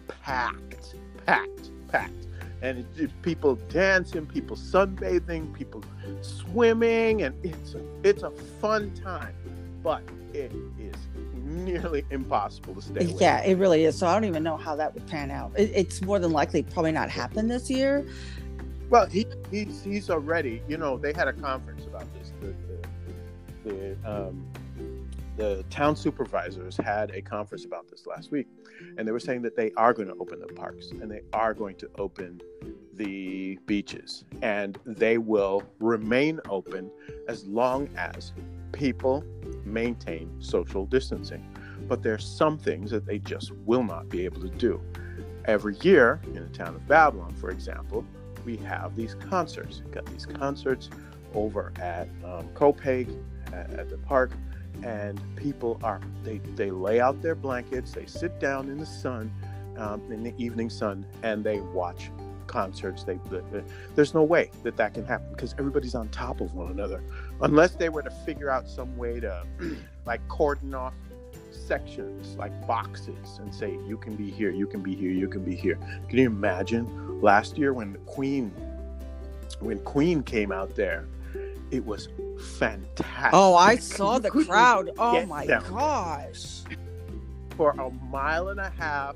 packed, 0.08 0.96
packed, 1.26 1.70
packed. 1.88 2.28
And 2.62 2.80
it's 2.80 3.00
it, 3.00 3.22
people 3.22 3.56
dancing, 3.70 4.26
people 4.26 4.56
sunbathing, 4.56 5.54
people 5.54 5.84
swimming, 6.22 7.22
and 7.24 7.36
it's 7.46 7.76
a, 7.76 7.82
it's 8.04 8.24
a 8.24 8.32
fun 8.32 8.94
time. 8.96 9.36
But 9.84 10.02
it 10.34 10.52
is 10.80 10.96
nearly 11.34 12.06
impossible 12.10 12.76
to 12.76 12.82
stay 12.82 13.06
away. 13.06 13.18
Yeah, 13.20 13.44
it 13.44 13.58
really 13.58 13.84
is. 13.86 13.98
So 13.98 14.08
I 14.08 14.14
don't 14.14 14.26
even 14.26 14.44
know 14.44 14.58
how 14.58 14.76
that 14.78 14.94
would 14.94 15.06
pan 15.08 15.30
out. 15.30 15.52
It, 15.56 15.72
it's 15.76 16.02
more 16.02 16.20
than 16.20 16.32
likely 16.32 16.64
probably 16.64 16.94
not 16.94 17.10
happen 17.10 17.48
this 17.48 17.70
year. 17.70 18.08
Well, 18.94 19.08
he, 19.08 19.26
he's 19.50 19.84
he's 19.84 20.12
already. 20.12 20.62
You 20.68 20.78
know, 20.78 21.00
they 21.00 21.14
had 21.14 21.28
a 21.28 21.34
conference 21.34 21.84
about 21.88 22.06
this. 22.14 22.32
The 22.40 22.54
the, 23.64 23.98
the, 23.98 23.98
um, 24.06 24.46
the 25.36 25.66
town 25.72 25.96
supervisors 25.96 26.78
had 26.78 27.10
a 27.10 27.20
conference 27.20 27.66
about 27.66 27.90
this 27.90 28.06
last 28.06 28.30
week, 28.30 28.46
and 28.96 29.08
they 29.08 29.12
were 29.12 29.20
saying 29.20 29.42
that 29.42 29.56
they 29.56 29.72
are 29.78 29.94
going 29.94 30.10
to 30.10 30.14
open 30.20 30.40
the 30.40 30.54
parks 30.54 30.92
and 30.92 31.10
they 31.10 31.22
are 31.34 31.56
going 31.56 31.76
to 31.78 31.90
open 31.98 32.40
the 32.94 33.58
beaches, 33.66 34.26
and 34.44 34.78
they 34.86 35.18
will 35.18 35.64
remain 35.80 36.40
open 36.48 36.92
as 37.28 37.48
long 37.48 37.90
as 37.98 38.32
people 38.74 39.24
maintain 39.66 40.30
social 40.40 40.86
distancing. 40.86 41.44
But 41.88 42.04
there 42.04 42.14
are 42.14 42.20
some 42.20 42.60
things 42.60 42.92
that 42.92 43.08
they 43.08 43.18
just 43.18 43.54
will 43.66 43.84
not 43.84 44.08
be 44.08 44.24
able 44.24 44.42
to 44.42 44.50
do. 44.50 44.80
Every 45.46 45.78
year 45.78 46.22
in 46.28 46.44
the 46.44 46.50
town 46.50 46.76
of 46.76 46.88
Babylon, 46.88 47.34
for 47.34 47.50
example, 47.50 48.06
we 48.46 48.58
have 48.58 48.96
these 48.96 49.16
concerts. 49.16 49.82
We've 49.84 49.94
got 49.94 50.06
these 50.08 50.26
concerts 50.26 50.90
over 51.34 51.74
at 51.80 52.08
um, 52.24 52.48
at, 53.54 53.70
at 53.74 53.90
the 53.90 53.98
park, 54.06 54.32
and 54.84 55.20
people 55.36 55.80
are 55.84 56.02
they 56.24 56.40
they 56.56 56.72
lay 56.72 57.00
out 57.00 57.22
their 57.22 57.36
blankets, 57.36 57.92
they 57.92 58.06
sit 58.06 58.40
down 58.40 58.70
in 58.70 58.78
the 58.78 58.86
sun, 58.86 59.32
um, 59.78 60.02
in 60.12 60.24
the 60.24 60.34
evening 60.38 60.70
sun, 60.70 61.06
and 61.24 61.44
they 61.44 61.60
watch 61.60 62.10
concerts. 62.48 63.04
They, 63.04 63.20
they, 63.30 63.64
there's 63.96 64.14
no 64.14 64.24
way 64.24 64.52
that 64.64 64.78
that 64.78 64.94
can 64.94 65.06
happen 65.06 65.28
because 65.32 65.56
everybody's 65.58 65.96
on 65.96 66.10
top 66.10 66.42
of 66.42 66.54
one 66.54 66.72
another, 66.72 67.04
unless 67.42 67.76
they 67.76 67.90
were 67.90 68.04
to 68.04 68.12
figure 68.26 68.50
out 68.50 68.68
some 68.68 68.96
way 68.98 69.20
to 69.20 69.46
like 70.06 70.26
cordon 70.28 70.74
off 70.74 70.94
sections 71.66 72.36
like 72.36 72.68
boxes 72.68 73.40
and 73.40 73.54
say 73.54 73.72
you 73.88 73.98
can 73.98 74.16
be 74.16 74.30
here 74.30 74.52
you 74.52 74.68
can 74.68 74.82
be 74.82 74.96
here 74.96 75.12
you 75.12 75.28
can 75.28 75.44
be 75.44 75.56
here. 75.56 75.78
Can 76.10 76.20
you 76.20 76.26
imagine 76.26 77.22
last 77.22 77.58
year 77.58 77.74
when 77.74 77.94
the 77.94 78.00
queen 78.00 78.50
when 79.60 79.80
queen 79.80 80.24
came 80.24 80.52
out 80.52 80.76
there 80.76 81.06
it 81.72 81.86
was 81.86 82.10
fantastic. 82.60 83.34
Oh 83.34 83.56
i 83.56 83.76
saw 83.78 84.20
the 84.20 84.30
crowd. 84.30 84.92
Oh 84.98 85.26
my 85.26 85.46
gosh. 85.46 86.62
For 87.58 87.72
a 87.72 87.90
mile 88.12 88.50
and 88.50 88.60
a 88.60 88.70
half 88.72 89.16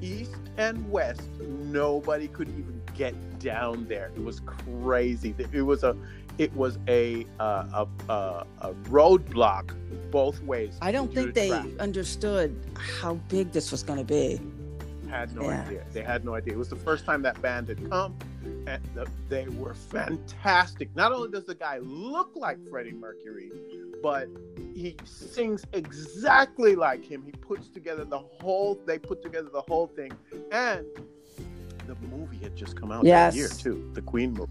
east 0.00 0.36
and 0.56 0.90
west 0.90 1.28
nobody 1.40 2.28
could 2.28 2.48
even 2.48 2.80
get 2.94 3.14
down 3.38 3.86
there. 3.86 4.10
It 4.14 4.22
was 4.22 4.40
crazy. 4.40 5.34
It 5.52 5.62
was 5.62 5.82
a 5.82 5.96
it 6.40 6.54
was 6.56 6.78
a 6.88 7.26
uh, 7.38 7.84
a, 8.08 8.12
a, 8.12 8.46
a 8.62 8.74
roadblock 8.88 9.76
both 10.10 10.42
ways 10.42 10.78
i 10.80 10.90
don't 10.90 11.14
think 11.14 11.34
they 11.34 11.50
understood 11.78 12.58
how 12.98 13.14
big 13.28 13.52
this 13.52 13.70
was 13.70 13.82
going 13.82 13.98
to 13.98 14.04
be 14.04 14.40
had 15.10 15.34
no 15.36 15.42
yeah. 15.42 15.62
idea 15.62 15.84
they 15.92 16.02
had 16.02 16.24
no 16.24 16.34
idea 16.34 16.54
it 16.54 16.58
was 16.58 16.70
the 16.70 16.76
first 16.76 17.04
time 17.04 17.20
that 17.20 17.40
band 17.42 17.68
had 17.68 17.90
come 17.90 18.16
and 18.66 18.82
the, 18.94 19.06
they 19.28 19.46
were 19.48 19.74
fantastic 19.74 20.88
not 20.96 21.12
only 21.12 21.30
does 21.30 21.44
the 21.44 21.54
guy 21.54 21.78
look 21.78 22.30
like 22.34 22.56
freddie 22.70 22.92
mercury 22.92 23.50
but 24.02 24.28
he 24.74 24.96
sings 25.04 25.64
exactly 25.74 26.74
like 26.74 27.04
him. 27.04 27.22
He 27.26 27.32
puts 27.32 27.68
together 27.68 28.02
the 28.04 28.18
whole. 28.18 28.80
They 28.86 28.98
put 28.98 29.22
together 29.22 29.50
the 29.52 29.60
whole 29.60 29.88
thing, 29.88 30.10
and 30.50 30.86
the 31.86 31.94
movie 32.06 32.38
had 32.38 32.56
just 32.56 32.80
come 32.80 32.90
out 32.90 33.04
yes. 33.04 33.34
that 33.34 33.38
year 33.38 33.48
too. 33.48 33.90
The 33.92 34.00
Queen 34.00 34.32
movie 34.32 34.50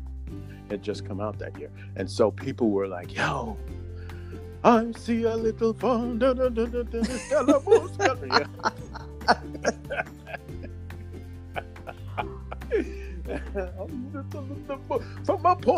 had 0.69 0.81
just 0.81 1.05
come 1.05 1.19
out 1.19 1.39
that 1.39 1.57
year, 1.59 1.71
and 1.95 2.09
so 2.09 2.31
people 2.31 2.69
were 2.69 2.87
like, 2.87 3.15
"Yo." 3.15 3.57
I 4.61 4.91
see 4.97 5.23
a 5.23 5.35
little 5.35 5.73
fun. 5.73 6.19
Da, 6.19 6.33
da, 6.33 6.49
da, 6.49 6.65
da, 6.65 6.83
da, 6.83 7.01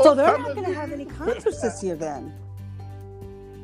so 0.04 0.15
they're 0.15 0.38
not 0.38 0.56
going 0.56 0.65
to 0.65 0.73
have 0.73 0.91
any 0.91 1.06
concerts 1.06 1.62
this 1.62 1.84
year 1.84 1.95
then 1.95 2.34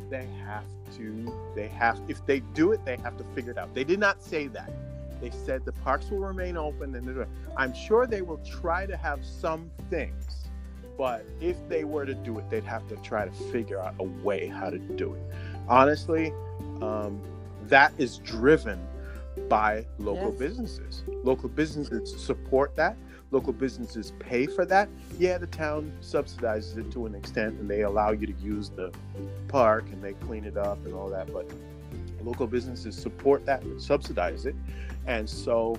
they 0.10 0.28
have 0.46 0.64
to 0.96 1.34
they 1.56 1.68
have 1.68 2.00
if 2.08 2.26
they 2.26 2.40
do 2.54 2.72
it 2.72 2.84
they 2.86 2.98
have 2.98 3.18
to 3.18 3.24
figure 3.36 3.52
it 3.52 3.58
out 3.58 3.74
they 3.74 3.84
did 3.84 4.00
not 4.00 4.22
say 4.22 4.48
that 4.48 4.72
they 5.22 5.30
said 5.30 5.64
the 5.66 5.72
parks 5.72 6.10
will 6.10 6.20
remain 6.20 6.58
open 6.58 6.96
and 6.96 7.26
i'm 7.58 7.74
sure 7.74 8.06
they 8.08 8.22
will 8.22 8.40
try 8.40 8.86
to 8.86 8.98
have 8.98 9.24
some 9.24 9.70
things 9.90 10.37
but 10.98 11.26
if 11.40 11.58
they 11.70 11.84
were 11.84 12.06
to 12.06 12.14
do 12.14 12.38
it 12.40 12.50
they'd 12.50 12.64
have 12.64 12.88
to 12.88 12.96
try 12.98 13.26
to 13.26 13.32
figure 13.52 13.80
out 13.80 13.94
a 14.00 14.04
way 14.04 14.48
how 14.48 14.70
to 14.70 14.80
do 14.80 15.14
it 15.14 15.22
honestly 15.68 16.34
um, 16.82 17.22
that 17.64 17.92
is 17.98 18.18
driven 18.20 18.80
by 19.50 19.86
local 20.00 20.30
yes. 20.32 20.40
businesses 20.40 21.04
local 21.24 21.50
businesses 21.50 22.20
support 22.22 22.76
that 22.76 22.96
local 23.32 23.54
businesses 23.54 24.14
pay 24.20 24.46
for 24.46 24.66
that. 24.66 24.90
Yeah, 25.18 25.38
the 25.38 25.48
town 25.48 25.92
subsidizes 26.02 26.78
it 26.78 26.92
to 26.92 27.06
an 27.06 27.16
extent 27.16 27.60
and 27.60 27.70
they 27.70 27.82
allow 27.82 28.12
you 28.12 28.28
to 28.28 28.34
use 28.34 28.70
the 28.70 28.92
park 29.48 29.86
and 29.92 30.02
they 30.02 30.14
clean 30.14 30.46
it 30.46 30.58
up 30.58 30.84
and 30.86 30.94
all 30.94 31.10
that, 31.10 31.32
but 31.34 31.50
local 32.24 32.48
businesses 32.48 32.98
support 32.98 33.46
that 33.46 33.64
and 33.64 33.82
subsidize 33.82 34.46
it. 34.46 34.56
And 35.06 35.30
so 35.30 35.78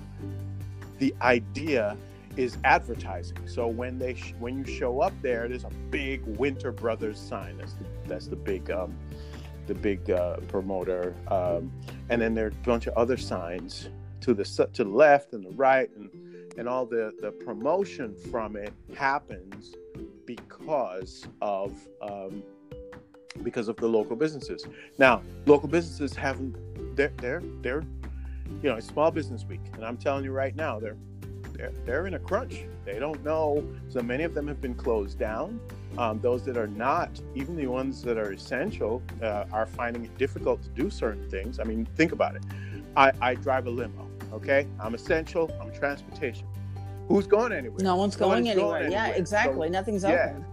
the 0.99 1.13
idea 1.21 1.97
is 2.39 2.57
advertising. 2.63 3.37
So 3.45 3.67
when 3.67 3.99
they 3.99 4.15
sh- 4.15 4.33
when 4.39 4.57
you 4.57 4.65
show 4.65 5.01
up 5.01 5.11
there, 5.21 5.49
there's 5.49 5.65
a 5.65 5.71
big 5.89 6.25
Winter 6.25 6.71
Brothers 6.71 7.19
sign. 7.19 7.57
That's 7.57 7.73
the, 7.73 7.85
that's 8.07 8.27
the 8.27 8.37
big 8.37 8.71
um, 8.71 8.95
the 9.67 9.75
big 9.75 10.09
uh, 10.09 10.37
promoter, 10.47 11.13
um, 11.27 11.69
and 12.09 12.21
then 12.21 12.33
there 12.33 12.45
are 12.45 12.49
a 12.49 12.65
bunch 12.65 12.87
of 12.87 12.93
other 12.93 13.17
signs 13.17 13.89
to 14.21 14.33
the 14.33 14.45
to 14.71 14.85
the 14.85 14.89
left 14.89 15.33
and 15.33 15.45
the 15.45 15.51
right, 15.51 15.89
and 15.97 16.09
and 16.57 16.69
all 16.69 16.85
the 16.85 17.13
the 17.21 17.31
promotion 17.31 18.15
from 18.31 18.55
it 18.55 18.73
happens 18.95 19.75
because 20.25 21.27
of 21.41 21.73
um, 22.01 22.41
because 23.43 23.67
of 23.67 23.75
the 23.75 23.87
local 23.87 24.15
businesses. 24.15 24.65
Now, 24.97 25.21
local 25.45 25.67
businesses 25.67 26.15
haven't 26.15 26.55
they're 26.95 27.11
they're 27.17 27.43
they're 27.61 27.83
you 28.63 28.69
know 28.69 28.77
it's 28.77 28.87
Small 28.87 29.11
Business 29.11 29.43
Week, 29.43 29.61
and 29.73 29.83
I'm 29.83 29.97
telling 29.97 30.23
you 30.23 30.31
right 30.31 30.55
now 30.55 30.79
they're 30.79 30.97
they're 31.59 31.71
they're 31.85 32.07
in 32.07 32.13
a 32.13 32.19
crunch. 32.19 32.63
They 32.85 32.99
don't 32.99 33.23
know. 33.23 33.63
So 33.89 34.01
many 34.01 34.23
of 34.23 34.33
them 34.33 34.47
have 34.47 34.61
been 34.61 34.75
closed 34.75 35.19
down. 35.19 35.59
Um, 35.97 36.19
those 36.21 36.43
that 36.45 36.55
are 36.55 36.67
not, 36.67 37.09
even 37.35 37.55
the 37.55 37.67
ones 37.67 38.01
that 38.03 38.17
are 38.17 38.31
essential, 38.31 39.01
uh, 39.21 39.45
are 39.51 39.65
finding 39.65 40.05
it 40.05 40.17
difficult 40.17 40.61
to 40.63 40.69
do 40.69 40.89
certain 40.89 41.29
things. 41.29 41.59
I 41.59 41.63
mean, 41.63 41.85
think 41.95 42.11
about 42.11 42.35
it. 42.35 42.43
I, 42.95 43.11
I 43.21 43.35
drive 43.35 43.67
a 43.67 43.71
limo. 43.71 44.07
Okay, 44.31 44.67
I'm 44.79 44.93
essential. 44.93 45.51
I'm 45.59 45.71
transportation. 45.73 46.47
Who's 47.07 47.27
going 47.27 47.51
anywhere? 47.51 47.79
No 47.81 47.95
one's 47.95 48.15
going 48.15 48.47
anywhere. 48.47 48.81
going 48.81 48.91
Yeah, 48.91 49.07
exactly. 49.07 49.67
So, 49.67 49.71
Nothing's 49.71 50.03
yeah. 50.03 50.31
open. 50.31 50.45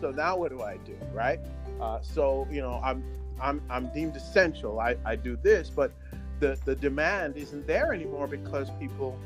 So 0.00 0.10
now 0.10 0.36
what 0.36 0.50
do 0.50 0.62
I 0.62 0.78
do? 0.78 0.96
Right. 1.12 1.40
Uh, 1.80 2.00
so 2.00 2.46
you 2.50 2.62
know, 2.62 2.80
I'm 2.82 3.04
I'm 3.40 3.60
I'm 3.68 3.92
deemed 3.92 4.16
essential. 4.16 4.80
I, 4.80 4.96
I 5.04 5.16
do 5.16 5.36
this, 5.36 5.68
but 5.68 5.92
the 6.40 6.56
the 6.64 6.76
demand 6.76 7.36
isn't 7.36 7.66
there 7.66 7.92
anymore 7.92 8.28
because 8.28 8.70
people 8.78 9.18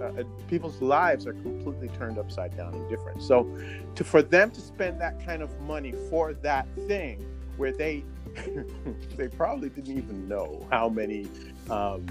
uh, 0.00 0.04
uh 0.04 0.24
people's 0.48 0.80
lives 0.80 1.26
are 1.26 1.32
completely 1.34 1.88
turned 1.88 2.18
upside 2.18 2.56
down 2.56 2.74
and 2.74 2.88
different. 2.88 3.22
So, 3.22 3.48
to 3.94 4.04
for 4.04 4.22
them 4.22 4.50
to 4.52 4.60
spend 4.60 5.00
that 5.00 5.24
kind 5.24 5.42
of 5.42 5.60
money 5.62 5.92
for 6.10 6.34
that 6.34 6.66
thing, 6.86 7.24
where 7.56 7.72
they 7.72 8.04
they 9.16 9.28
probably 9.28 9.68
didn't 9.68 9.96
even 9.96 10.28
know 10.28 10.66
how 10.70 10.88
many 10.88 11.28
um, 11.70 12.04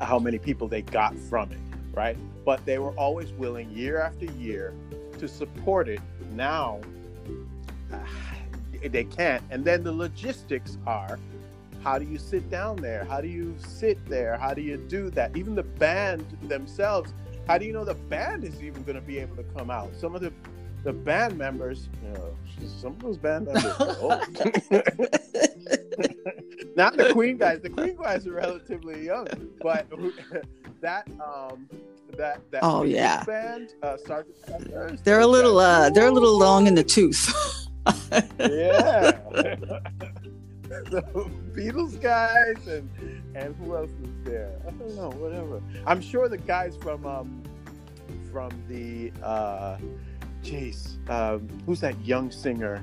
how 0.00 0.18
many 0.18 0.38
people 0.38 0.68
they 0.68 0.82
got 0.82 1.16
from 1.16 1.52
it, 1.52 1.58
right? 1.94 2.16
But 2.44 2.64
they 2.64 2.78
were 2.78 2.92
always 2.92 3.32
willing 3.32 3.70
year 3.70 4.00
after 4.00 4.26
year 4.26 4.74
to 5.18 5.28
support 5.28 5.88
it. 5.88 6.00
Now 6.32 6.80
uh, 7.92 7.98
they 8.84 9.04
can't. 9.04 9.42
And 9.50 9.64
then 9.64 9.84
the 9.84 9.92
logistics 9.92 10.78
are 10.86 11.18
how 11.82 11.98
do 11.98 12.04
you 12.04 12.18
sit 12.18 12.48
down 12.50 12.76
there? 12.76 13.04
How 13.04 13.20
do 13.20 13.28
you 13.28 13.54
sit 13.58 14.04
there? 14.06 14.36
How 14.36 14.54
do 14.54 14.62
you 14.62 14.76
do 14.76 15.10
that? 15.10 15.36
Even 15.36 15.54
the 15.54 15.62
band 15.62 16.24
themselves, 16.42 17.12
how 17.46 17.58
do 17.58 17.66
you 17.66 17.72
know 17.72 17.84
the 17.84 17.94
band 17.94 18.44
is 18.44 18.62
even 18.62 18.82
going 18.84 18.94
to 18.94 19.00
be 19.02 19.18
able 19.18 19.36
to 19.36 19.44
come 19.56 19.70
out? 19.70 19.94
Some 19.96 20.14
of 20.14 20.20
the 20.20 20.32
the 20.84 20.92
band 20.92 21.38
members, 21.38 21.88
you 22.02 22.10
know, 22.10 22.36
some 22.66 22.92
of 22.92 23.00
those 23.00 23.16
band 23.16 23.46
members 23.46 23.64
Not 26.76 26.96
the 26.96 27.12
Queen 27.12 27.36
guys. 27.36 27.60
The 27.60 27.70
Queen 27.70 27.96
guys 27.96 28.26
are 28.26 28.32
relatively 28.32 29.04
young, 29.04 29.26
but 29.60 29.86
that 30.80 31.06
um 31.24 31.68
that 32.16 32.40
that 32.50 32.60
oh 32.62 32.82
yeah 32.82 33.24
band 33.24 33.74
uh, 33.82 33.96
Sergeant 34.06 34.36
Pepper's, 34.46 35.00
they're 35.02 35.20
a 35.20 35.26
little 35.26 35.58
uh 35.58 35.90
they're 35.90 36.08
a 36.08 36.10
little 36.10 36.38
long 36.38 36.66
in 36.66 36.74
the 36.74 36.84
tooth. 36.84 37.32
yeah. 38.38 39.18
the 40.90 41.02
Beatles 41.52 42.00
guys 42.00 42.66
and 42.66 42.88
and 43.34 43.54
who 43.56 43.76
else 43.76 43.90
is 43.90 44.24
there? 44.24 44.52
I 44.66 44.70
don't 44.70 44.96
know. 44.96 45.10
Whatever. 45.10 45.60
I'm 45.86 46.00
sure 46.00 46.28
the 46.28 46.38
guys 46.38 46.76
from 46.76 47.06
um 47.06 47.42
from 48.30 48.50
the 48.68 49.12
uh, 49.22 49.76
jeez, 50.42 51.08
um, 51.10 51.48
who's 51.66 51.80
that 51.80 52.02
young 52.04 52.30
singer? 52.30 52.82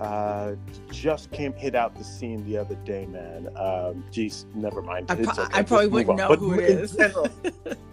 uh, 0.00 0.54
just 0.90 1.30
came 1.30 1.52
hit 1.52 1.74
out 1.74 1.94
the 1.94 2.04
scene 2.04 2.44
the 2.46 2.58
other 2.58 2.74
day, 2.84 3.06
man. 3.06 3.48
Um, 3.56 4.04
geez, 4.10 4.46
never 4.54 4.82
mind. 4.82 5.10
I, 5.10 5.14
pro- 5.16 5.44
okay. 5.44 5.58
I 5.58 5.62
probably 5.62 5.86
wouldn't 5.86 6.18
know 6.18 6.28
but 6.28 6.38
who 6.38 6.54
it 6.54 6.68
is. 6.68 6.96
General, 6.96 7.28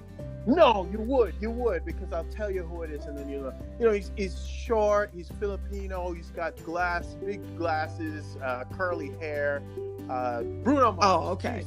no, 0.46 0.88
you 0.92 1.00
would, 1.00 1.36
you 1.40 1.52
would, 1.52 1.86
because 1.86 2.12
I'll 2.12 2.24
tell 2.26 2.50
you 2.50 2.64
who 2.64 2.84
it 2.84 2.92
is, 2.92 3.06
and 3.06 3.18
then 3.18 3.30
you 3.30 3.40
know, 3.42 3.54
you 3.80 3.86
know, 3.86 3.92
he's 3.92 4.12
he's 4.16 4.46
short, 4.46 5.12
he's 5.14 5.30
Filipino, 5.40 6.12
he's 6.14 6.32
got 6.32 6.56
glass, 6.64 7.16
big 7.26 7.58
glasses, 7.58 8.38
uh, 8.44 8.64
curly 8.76 9.12
hair. 9.20 9.62
Uh, 10.10 10.42
Bruno 10.64 10.94
Mars. 10.94 11.00
Oh, 11.04 11.30
okay. 11.30 11.64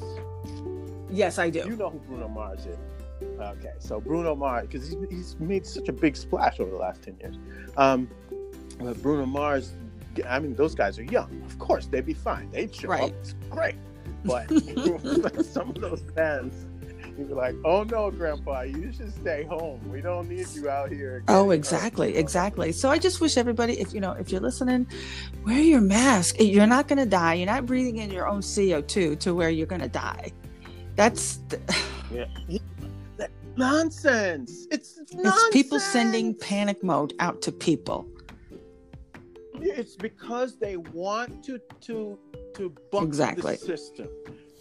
Yes, 1.10 1.38
I 1.38 1.50
do. 1.50 1.60
You 1.60 1.76
know 1.76 1.90
who 1.90 1.98
Bruno 2.00 2.28
Mars 2.28 2.66
is. 2.66 2.76
Okay, 3.40 3.72
so 3.78 4.00
Bruno 4.00 4.34
Mars, 4.34 4.66
because 4.66 4.88
he's, 4.88 4.98
he's 5.08 5.40
made 5.40 5.64
such 5.64 5.88
a 5.88 5.92
big 5.92 6.16
splash 6.16 6.60
over 6.60 6.70
the 6.70 6.76
last 6.76 7.02
ten 7.02 7.16
years. 7.20 7.36
Um, 7.76 8.08
but 8.80 9.00
Bruno 9.00 9.24
Mars 9.24 9.72
I 10.28 10.38
mean, 10.38 10.54
those 10.54 10.74
guys 10.74 10.98
are 10.98 11.04
young. 11.04 11.42
Of 11.46 11.58
course, 11.58 11.86
they'd 11.86 12.06
be 12.06 12.14
fine. 12.14 12.50
They'd 12.50 12.74
show 12.74 12.88
right. 12.88 13.02
up. 13.04 13.10
It's 13.20 13.34
great. 13.50 13.76
But 14.24 14.48
some 15.44 15.70
of 15.70 15.80
those 15.80 16.02
bands, 16.02 16.66
you'd 17.18 17.28
be 17.28 17.34
like, 17.34 17.54
"Oh 17.64 17.82
no, 17.84 18.10
Grandpa, 18.10 18.62
you 18.62 18.92
should 18.92 19.12
stay 19.14 19.44
home. 19.44 19.80
We 19.90 20.00
don't 20.00 20.28
need 20.28 20.48
you 20.54 20.68
out 20.68 20.90
here." 20.90 21.22
Oh, 21.28 21.50
exactly, 21.50 22.16
exactly. 22.16 22.72
So 22.72 22.90
I 22.90 22.98
just 22.98 23.20
wish 23.20 23.36
everybody, 23.36 23.78
if 23.80 23.92
you 23.92 24.00
know, 24.00 24.12
if 24.12 24.30
you're 24.30 24.40
listening, 24.40 24.86
wear 25.44 25.58
your 25.58 25.80
mask. 25.80 26.36
Eh, 26.40 26.44
you're 26.44 26.66
not 26.66 26.88
going 26.88 26.98
to 26.98 27.06
die. 27.06 27.34
You're 27.34 27.46
not 27.46 27.66
breathing 27.66 27.98
in 27.98 28.10
your 28.10 28.26
own 28.26 28.40
CO2 28.40 29.18
to 29.20 29.34
where 29.34 29.50
you're 29.50 29.66
going 29.66 29.82
to 29.82 29.88
die. 29.88 30.32
That's 30.96 31.38
the... 31.48 31.60
yeah. 33.18 33.26
nonsense. 33.56 34.66
It's 34.70 34.98
nonsense. 35.12 35.44
It's 35.44 35.52
people 35.52 35.80
sending 35.80 36.34
panic 36.34 36.82
mode 36.82 37.14
out 37.20 37.42
to 37.42 37.52
people 37.52 38.08
it's 39.64 39.96
because 39.96 40.56
they 40.56 40.76
want 40.76 41.44
to 41.44 41.60
to 41.82 42.18
to 42.54 42.74
buck 42.90 43.04
exactly. 43.04 43.56
the 43.56 43.58
system, 43.58 44.08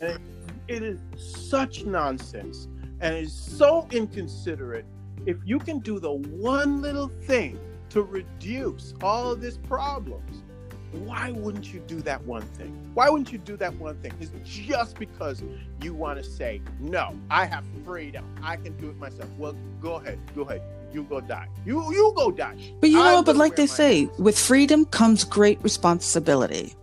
and 0.02 0.20
it 0.68 0.84
is 0.84 1.00
such 1.16 1.86
nonsense 1.86 2.68
and 3.00 3.16
it 3.16 3.24
is 3.24 3.34
so 3.34 3.88
inconsiderate. 3.92 4.86
If 5.26 5.38
you 5.46 5.60
can 5.60 5.80
do 5.80 6.00
the 6.00 6.12
one 6.12 6.82
little 6.82 7.08
thing 7.08 7.60
to 7.90 8.02
reduce 8.02 8.94
all 9.02 9.32
of 9.32 9.42
these 9.42 9.58
problems, 9.58 10.44
why 10.92 11.32
wouldn't 11.32 11.74
you 11.74 11.80
do 11.82 12.02
that 12.02 12.24
one 12.24 12.44
thing? 12.44 12.92
Why 12.94 13.10
wouldn't 13.10 13.32
you 13.32 13.40
do 13.40 13.58
that 13.58 13.74
one 13.76 13.96
thing? 13.98 14.14
It's 14.20 14.32
just 14.44 15.00
because 15.00 15.44
you 15.82 15.94
want 15.94 16.24
to 16.24 16.24
say, 16.24 16.62
no, 16.80 17.18
I 17.30 17.46
have 17.46 17.66
freedom. 17.84 18.26
I 18.44 18.58
can 18.58 18.78
do 18.78 18.90
it 18.90 18.98
myself. 18.98 19.30
Well, 19.38 19.56
go 19.82 19.96
ahead. 19.96 20.20
Go 20.36 20.44
ahead 20.44 20.62
you 20.94 21.04
go 21.04 21.20
die. 21.20 21.48
You 21.66 21.92
you 21.92 22.14
go 22.16 22.32
die. 22.32 22.56
But 22.80 22.90
you 22.90 22.98
know, 22.98 23.24
but 23.24 23.36
like 23.36 23.56
they 23.56 23.68
say, 23.68 24.10
with 24.18 24.38
freedom 24.38 24.86
comes 24.86 25.24
great 25.24 25.62
responsibility. 25.64 26.74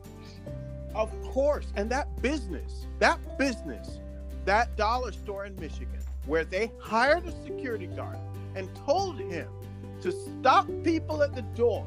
Of 0.95 1.11
course, 1.23 1.67
and 1.77 1.89
that 1.91 2.21
business, 2.21 2.87
that 3.01 3.39
business, 3.39 3.99
that 4.45 4.77
dollar 4.77 5.11
store 5.13 5.47
in 5.47 5.57
Michigan, 5.57 5.89
where 6.27 6.45
they 6.45 6.71
hired 6.81 7.27
a 7.27 7.33
security 7.43 7.87
guard 7.87 8.19
and 8.55 8.69
told 8.87 9.19
him 9.19 9.49
to 10.03 10.13
stop 10.13 10.69
people 10.85 11.23
at 11.23 11.35
the 11.35 11.43
door. 11.43 11.87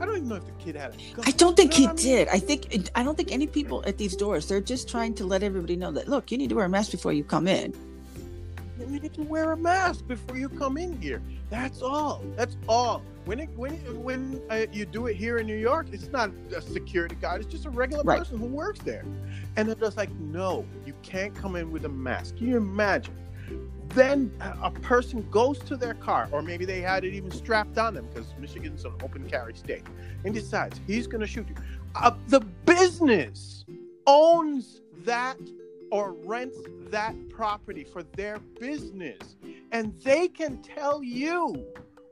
I 0.00 0.04
don't 0.04 0.16
even 0.16 0.28
know 0.28 0.34
if 0.34 0.44
the 0.44 0.52
kid 0.52 0.76
had 0.76 0.94
a 0.94 1.14
gun. 1.14 1.24
I 1.26 1.30
don't 1.30 1.56
think 1.56 1.78
you 1.78 1.86
know 1.86 1.94
he 1.94 2.08
I 2.10 2.16
mean? 2.16 2.26
did. 2.26 2.28
I 2.28 2.38
think 2.38 2.90
I 2.94 3.02
don't 3.02 3.16
think 3.16 3.32
any 3.32 3.46
people 3.46 3.82
at 3.86 3.96
these 3.96 4.14
doors. 4.14 4.46
They're 4.46 4.60
just 4.60 4.88
trying 4.88 5.14
to 5.14 5.24
let 5.24 5.42
everybody 5.42 5.76
know 5.76 5.90
that 5.92 6.08
look, 6.08 6.30
you 6.30 6.36
need 6.36 6.50
to 6.50 6.54
wear 6.56 6.66
a 6.66 6.68
mask 6.68 6.90
before 6.90 7.12
you 7.12 7.24
come 7.24 7.48
in 7.48 7.72
you 8.90 9.00
need 9.00 9.14
to 9.14 9.22
wear 9.22 9.52
a 9.52 9.56
mask 9.56 10.06
before 10.06 10.36
you 10.36 10.48
come 10.48 10.76
in 10.76 11.00
here. 11.00 11.22
That's 11.50 11.82
all. 11.82 12.22
That's 12.36 12.56
all. 12.68 13.02
When 13.24 13.40
it, 13.40 13.50
when 13.56 13.74
when 14.02 14.40
uh, 14.50 14.66
you 14.72 14.86
do 14.86 15.06
it 15.06 15.16
here 15.16 15.38
in 15.38 15.46
New 15.46 15.56
York, 15.56 15.88
it's 15.92 16.08
not 16.08 16.30
a 16.54 16.60
security 16.60 17.16
guard. 17.16 17.40
It's 17.40 17.50
just 17.50 17.66
a 17.66 17.70
regular 17.70 18.04
right. 18.04 18.18
person 18.18 18.38
who 18.38 18.46
works 18.46 18.80
there, 18.80 19.04
and 19.56 19.68
they're 19.68 19.74
just 19.74 19.96
like, 19.96 20.10
no, 20.12 20.64
you 20.84 20.94
can't 21.02 21.34
come 21.34 21.56
in 21.56 21.72
with 21.72 21.84
a 21.84 21.88
mask. 21.88 22.36
Can 22.36 22.48
you 22.48 22.56
imagine? 22.56 23.14
Then 23.90 24.32
a 24.62 24.70
person 24.70 25.26
goes 25.30 25.58
to 25.60 25.76
their 25.76 25.94
car, 25.94 26.28
or 26.32 26.42
maybe 26.42 26.64
they 26.64 26.80
had 26.80 27.04
it 27.04 27.14
even 27.14 27.30
strapped 27.30 27.78
on 27.78 27.94
them 27.94 28.06
because 28.12 28.26
Michigan's 28.38 28.84
an 28.84 28.92
open 29.02 29.28
carry 29.28 29.54
state, 29.54 29.84
and 30.24 30.34
decides 30.34 30.80
he's 30.86 31.06
going 31.06 31.20
to 31.20 31.26
shoot 31.26 31.48
you. 31.48 31.54
Uh, 31.94 32.12
the 32.28 32.40
business 32.64 33.64
owns 34.06 34.82
that 35.04 35.38
or 35.90 36.12
rents 36.12 36.58
that 36.90 37.14
property 37.28 37.84
for 37.84 38.02
their 38.02 38.38
business. 38.60 39.36
And 39.72 39.98
they 40.02 40.28
can 40.28 40.62
tell 40.62 41.02
you 41.02 41.64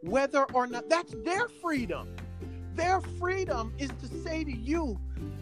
whether 0.02 0.44
or 0.52 0.66
not 0.66 0.88
that's 0.88 1.14
their 1.24 1.48
freedom. 1.48 2.14
Their 2.74 3.00
freedom 3.00 3.72
is 3.78 3.90
to 4.00 4.08
say 4.22 4.44
to 4.44 4.56
you, 4.56 4.98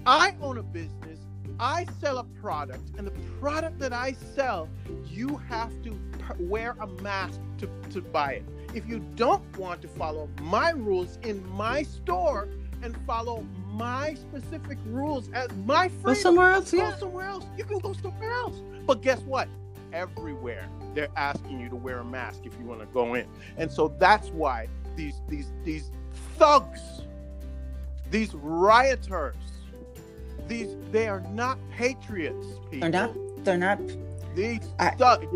I 0.06 0.34
own 0.40 0.58
a 0.58 0.62
business, 0.62 1.18
I 1.58 1.86
sell 2.00 2.18
a 2.18 2.24
product, 2.24 2.90
and 2.98 3.06
the 3.06 3.12
product 3.40 3.78
that 3.78 3.92
I 3.92 4.12
sell, 4.34 4.68
you 5.08 5.40
have 5.48 5.70
to 5.82 5.96
wear 6.38 6.76
a 6.80 6.86
mask 6.86 7.40
to, 7.58 7.68
to 7.90 8.00
buy 8.00 8.32
it. 8.34 8.44
If 8.74 8.88
you 8.88 9.00
don't 9.16 9.56
want 9.58 9.82
to 9.82 9.88
follow 9.88 10.28
my 10.40 10.70
rules 10.70 11.18
in 11.22 11.46
my 11.50 11.82
store 11.82 12.48
and 12.82 12.96
follow 13.06 13.46
my 13.72 14.14
specific 14.14 14.78
rules 14.86 15.30
as 15.32 15.48
my 15.64 15.88
freedom, 15.88 16.02
go 16.04 16.14
somewhere 16.14 16.50
else. 16.50 16.72
Yeah. 16.72 16.90
Go 16.90 16.98
somewhere 16.98 17.26
else. 17.26 17.44
You 17.56 17.64
can 17.64 17.78
go 17.78 17.92
somewhere 17.94 18.32
else. 18.32 18.60
But 18.86 19.02
guess 19.02 19.20
what? 19.20 19.48
Everywhere 19.92 20.68
they're 20.94 21.08
asking 21.16 21.60
you 21.60 21.68
to 21.68 21.76
wear 21.76 21.98
a 21.98 22.04
mask 22.04 22.40
if 22.44 22.58
you 22.58 22.64
want 22.64 22.80
to 22.80 22.86
go 22.86 23.14
in, 23.14 23.26
and 23.56 23.70
so 23.70 23.94
that's 23.98 24.28
why 24.28 24.68
these 24.96 25.20
these 25.28 25.52
these 25.64 25.90
thugs, 26.38 27.02
these 28.10 28.34
rioters, 28.34 29.36
these 30.48 30.76
they 30.90 31.08
are 31.08 31.20
not 31.32 31.58
patriots. 31.70 32.46
People. 32.70 32.90
They're 32.90 32.90
not. 32.90 33.44
They're 33.44 33.58
not. 33.58 33.80
These 34.34 34.68
I, 34.78 34.90
thugs, 34.90 35.26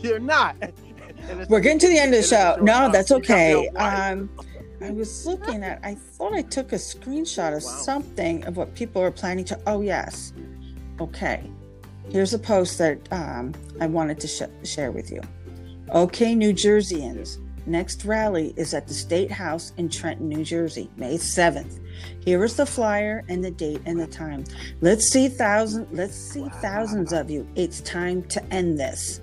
they're 0.02 0.18
not. 0.18 0.56
We're 1.48 1.60
getting 1.60 1.78
to 1.80 1.88
the 1.88 1.98
end 1.98 2.14
of 2.14 2.22
the 2.22 2.26
show. 2.26 2.56
No, 2.62 2.90
that's 2.90 3.12
okay. 3.12 3.68
Um, 3.70 4.30
I 4.82 4.90
was 4.90 5.26
looking 5.26 5.62
at. 5.62 5.80
I 5.84 5.94
thought 5.94 6.32
I 6.32 6.42
took 6.42 6.72
a 6.72 6.76
screenshot 6.76 7.56
of 7.56 7.62
wow. 7.62 7.70
something 7.82 8.44
of 8.44 8.56
what 8.56 8.74
people 8.74 9.00
are 9.02 9.10
planning 9.10 9.44
to. 9.46 9.60
Oh 9.66 9.80
yes. 9.80 10.32
Okay. 11.00 11.50
Here's 12.10 12.34
a 12.34 12.38
post 12.38 12.78
that 12.78 12.98
um, 13.12 13.54
I 13.80 13.86
wanted 13.86 14.18
to 14.20 14.28
sh- 14.28 14.68
share 14.68 14.90
with 14.90 15.10
you. 15.10 15.20
Okay, 15.90 16.34
New 16.34 16.52
Jerseyans. 16.52 17.38
Next 17.64 18.04
rally 18.04 18.52
is 18.56 18.74
at 18.74 18.88
the 18.88 18.94
State 18.94 19.30
House 19.30 19.72
in 19.76 19.88
Trenton, 19.88 20.28
New 20.28 20.42
Jersey, 20.44 20.90
May 20.96 21.14
7th. 21.16 21.78
Here 22.24 22.42
is 22.44 22.56
the 22.56 22.66
flyer 22.66 23.24
and 23.28 23.44
the 23.44 23.52
date 23.52 23.80
and 23.86 24.00
the 24.00 24.06
time. 24.06 24.44
Let's 24.80 25.04
see 25.04 25.28
thousand 25.28 25.86
let's 25.92 26.16
see 26.16 26.48
thousands 26.60 27.12
of 27.12 27.30
you. 27.30 27.46
It's 27.54 27.80
time 27.82 28.24
to 28.24 28.44
end 28.52 28.80
this. 28.80 29.20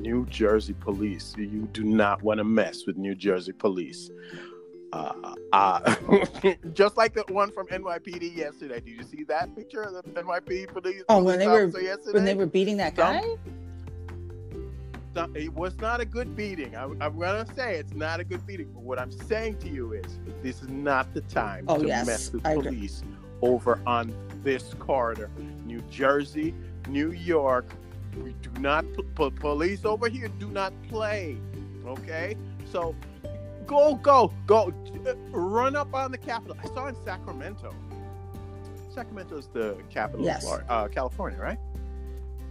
New 0.00 0.26
Jersey 0.26 0.74
police. 0.74 1.34
You 1.36 1.68
do 1.72 1.84
not 1.84 2.22
want 2.22 2.38
to 2.38 2.44
mess 2.44 2.86
with 2.86 2.96
New 2.96 3.14
Jersey 3.14 3.52
police. 3.52 4.10
Uh, 4.92 5.34
uh, 5.52 5.94
just 6.72 6.96
like 6.96 7.14
the 7.14 7.24
one 7.28 7.52
from 7.52 7.66
NYPD 7.68 8.36
yesterday. 8.36 8.80
Did 8.80 8.88
you 8.88 9.02
see 9.04 9.24
that 9.24 9.54
picture 9.54 9.82
of 9.82 9.92
the 9.92 10.02
NYPD 10.02 10.68
police? 10.68 11.02
Oh, 11.08 11.22
when 11.22 11.38
they 11.38 11.46
were 11.46 11.66
yesterday? 11.80 12.12
when 12.12 12.24
they 12.24 12.34
were 12.34 12.46
beating 12.46 12.76
that 12.78 12.96
guy. 12.96 13.22
Some, 15.14 15.34
it 15.36 15.52
was 15.52 15.76
not 15.78 16.00
a 16.00 16.04
good 16.04 16.36
beating. 16.36 16.76
I, 16.76 16.84
am 16.84 17.18
gonna 17.18 17.46
say 17.56 17.76
it's 17.76 17.94
not 17.94 18.20
a 18.20 18.24
good 18.24 18.46
beating. 18.46 18.70
But 18.72 18.82
what 18.82 18.98
I'm 18.98 19.10
saying 19.10 19.58
to 19.58 19.68
you 19.68 19.92
is, 19.92 20.20
this 20.42 20.62
is 20.62 20.68
not 20.68 21.12
the 21.14 21.20
time 21.22 21.64
oh, 21.68 21.78
to 21.78 21.86
yes, 21.86 22.06
mess 22.06 22.32
with 22.32 22.46
I 22.46 22.54
police 22.54 23.02
agree. 23.02 23.16
over 23.42 23.80
on 23.86 24.14
this 24.44 24.74
corridor. 24.78 25.30
New 25.64 25.80
Jersey, 25.82 26.54
New 26.88 27.10
York, 27.10 27.66
we 28.16 28.32
do 28.42 28.50
not 28.60 28.84
p- 28.94 29.30
police 29.30 29.84
over 29.84 30.08
here 30.08 30.28
do 30.38 30.48
not 30.48 30.72
play. 30.88 31.36
Okay, 31.86 32.36
so 32.70 32.94
go 33.66 33.94
go 33.96 34.32
go 34.46 34.72
run 35.30 35.76
up 35.76 35.94
on 35.94 36.10
the 36.10 36.18
Capitol. 36.18 36.56
I 36.62 36.66
saw 36.68 36.88
in 36.88 36.96
Sacramento. 37.04 37.74
Sacramento 38.94 39.38
is 39.38 39.46
the 39.52 39.76
capital 39.88 40.24
yes. 40.24 40.38
of 40.38 40.42
Florida, 40.42 40.72
uh, 40.72 40.88
California, 40.88 41.38
right? 41.38 41.58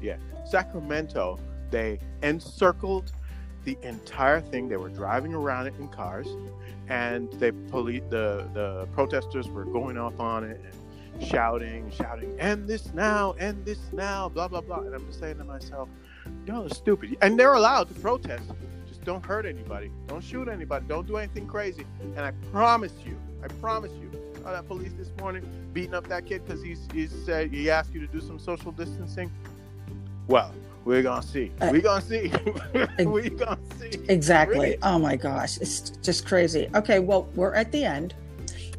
Yeah, 0.01 0.17
Sacramento. 0.45 1.39
They 1.69 1.99
encircled 2.23 3.11
the 3.63 3.77
entire 3.83 4.41
thing. 4.41 4.69
They 4.69 4.77
were 4.77 4.89
driving 4.89 5.33
around 5.33 5.67
it 5.67 5.73
in 5.79 5.87
cars, 5.89 6.27
and 6.87 7.31
they 7.33 7.51
police 7.51 8.01
the 8.09 8.49
the 8.53 8.87
protesters 8.93 9.47
were 9.49 9.65
going 9.65 9.97
off 9.97 10.19
on 10.19 10.43
it. 10.43 10.59
And, 10.63 10.73
shouting, 11.19 11.91
shouting, 11.91 12.39
end 12.39 12.67
this 12.67 12.93
now, 12.93 13.31
end 13.33 13.65
this 13.65 13.79
now, 13.93 14.29
blah, 14.29 14.47
blah, 14.47 14.61
blah. 14.61 14.79
And 14.79 14.93
I'm 14.93 15.05
just 15.07 15.19
saying 15.19 15.37
to 15.37 15.43
myself, 15.43 15.89
y'all 16.45 16.65
are 16.65 16.69
stupid. 16.69 17.17
And 17.21 17.39
they're 17.39 17.53
allowed 17.53 17.87
to 17.89 17.93
protest. 17.95 18.51
Just 18.87 19.03
don't 19.03 19.25
hurt 19.25 19.45
anybody. 19.45 19.91
Don't 20.07 20.23
shoot 20.23 20.47
anybody. 20.47 20.85
Don't 20.87 21.07
do 21.07 21.17
anything 21.17 21.47
crazy. 21.47 21.85
And 22.15 22.19
I 22.19 22.31
promise 22.51 22.93
you, 23.05 23.17
I 23.43 23.47
promise 23.47 23.91
you, 24.01 24.11
oh, 24.45 24.51
that 24.51 24.67
police 24.67 24.93
this 24.97 25.11
morning 25.19 25.47
beating 25.73 25.93
up 25.93 26.07
that 26.07 26.25
kid 26.25 26.45
because 26.45 26.61
he's, 26.63 26.87
he 26.93 27.07
said 27.07 27.51
he 27.51 27.69
asked 27.69 27.93
you 27.93 27.99
to 28.01 28.07
do 28.07 28.21
some 28.21 28.39
social 28.39 28.71
distancing. 28.71 29.31
Well, 30.27 30.53
we're 30.85 31.03
gonna 31.03 31.23
see. 31.23 31.51
Uh, 31.61 31.69
we're 31.71 31.81
gonna 31.81 32.01
see. 32.01 32.31
we're 32.99 33.29
gonna 33.29 33.59
see. 33.79 33.91
Exactly. 34.07 34.59
Really? 34.59 34.77
Oh 34.81 34.97
my 34.97 35.15
gosh, 35.15 35.57
it's 35.57 35.91
just 36.01 36.25
crazy. 36.25 36.69
Okay, 36.73 36.99
well, 36.99 37.27
we're 37.35 37.53
at 37.53 37.71
the 37.71 37.83
end. 37.83 38.13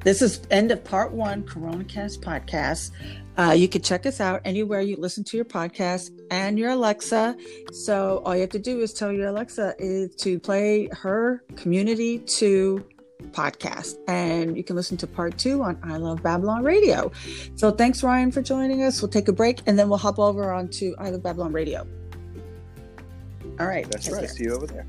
This 0.02 0.22
is 0.22 0.40
end 0.50 0.70
of 0.72 0.82
part 0.82 1.12
one, 1.12 1.42
CoronaCast 1.42 2.20
podcast. 2.20 2.90
Uh, 3.36 3.52
you 3.52 3.68
can 3.68 3.82
check 3.82 4.06
us 4.06 4.20
out 4.20 4.40
anywhere 4.44 4.80
you 4.80 4.96
listen 4.96 5.24
to 5.24 5.36
your 5.36 5.44
podcast 5.44 6.10
and 6.30 6.58
your 6.58 6.70
Alexa. 6.70 7.36
So 7.72 8.22
all 8.24 8.34
you 8.34 8.40
have 8.40 8.50
to 8.50 8.58
do 8.58 8.80
is 8.80 8.92
tell 8.94 9.12
your 9.12 9.28
Alexa 9.28 9.74
is 9.78 10.14
to 10.16 10.38
play 10.38 10.88
her 10.92 11.44
Community 11.56 12.18
2 12.18 12.84
podcast. 13.32 13.96
And 14.08 14.56
you 14.56 14.64
can 14.64 14.76
listen 14.76 14.96
to 14.98 15.06
part 15.06 15.36
two 15.38 15.62
on 15.62 15.78
I 15.82 15.96
Love 15.98 16.22
Babylon 16.22 16.64
Radio. 16.64 17.12
So 17.54 17.70
thanks, 17.70 18.02
Ryan, 18.02 18.32
for 18.32 18.42
joining 18.42 18.82
us. 18.82 19.02
We'll 19.02 19.10
take 19.10 19.28
a 19.28 19.32
break 19.32 19.60
and 19.66 19.78
then 19.78 19.88
we'll 19.88 19.98
hop 19.98 20.18
over 20.18 20.52
onto 20.52 20.94
I 20.98 21.10
Love 21.10 21.22
Babylon 21.22 21.52
Radio. 21.52 21.86
All 23.58 23.66
right. 23.66 23.88
That's 23.90 24.10
right. 24.10 24.20
Care. 24.20 24.28
See 24.28 24.44
you 24.44 24.54
over 24.54 24.66
there. 24.66 24.86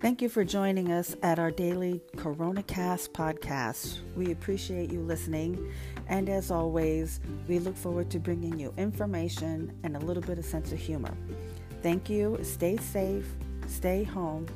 Thank 0.00 0.22
you 0.22 0.30
for 0.30 0.44
joining 0.44 0.92
us 0.92 1.14
at 1.22 1.38
our 1.38 1.50
daily 1.50 2.00
CoronaCast 2.16 3.10
podcast. 3.10 3.98
We 4.16 4.32
appreciate 4.32 4.90
you 4.90 5.02
listening. 5.02 5.70
And 6.08 6.30
as 6.30 6.50
always, 6.50 7.20
we 7.46 7.58
look 7.58 7.76
forward 7.76 8.10
to 8.12 8.18
bringing 8.18 8.58
you 8.58 8.72
information 8.78 9.78
and 9.82 9.98
a 9.98 10.00
little 10.00 10.22
bit 10.22 10.38
of 10.38 10.46
sense 10.46 10.72
of 10.72 10.78
humor. 10.78 11.14
Thank 11.82 12.08
you. 12.08 12.38
Stay 12.42 12.78
safe, 12.78 13.26
stay 13.66 14.02
home, 14.02 14.46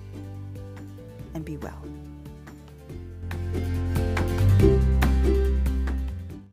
and 1.34 1.44
be 1.44 1.58
well. 1.58 1.82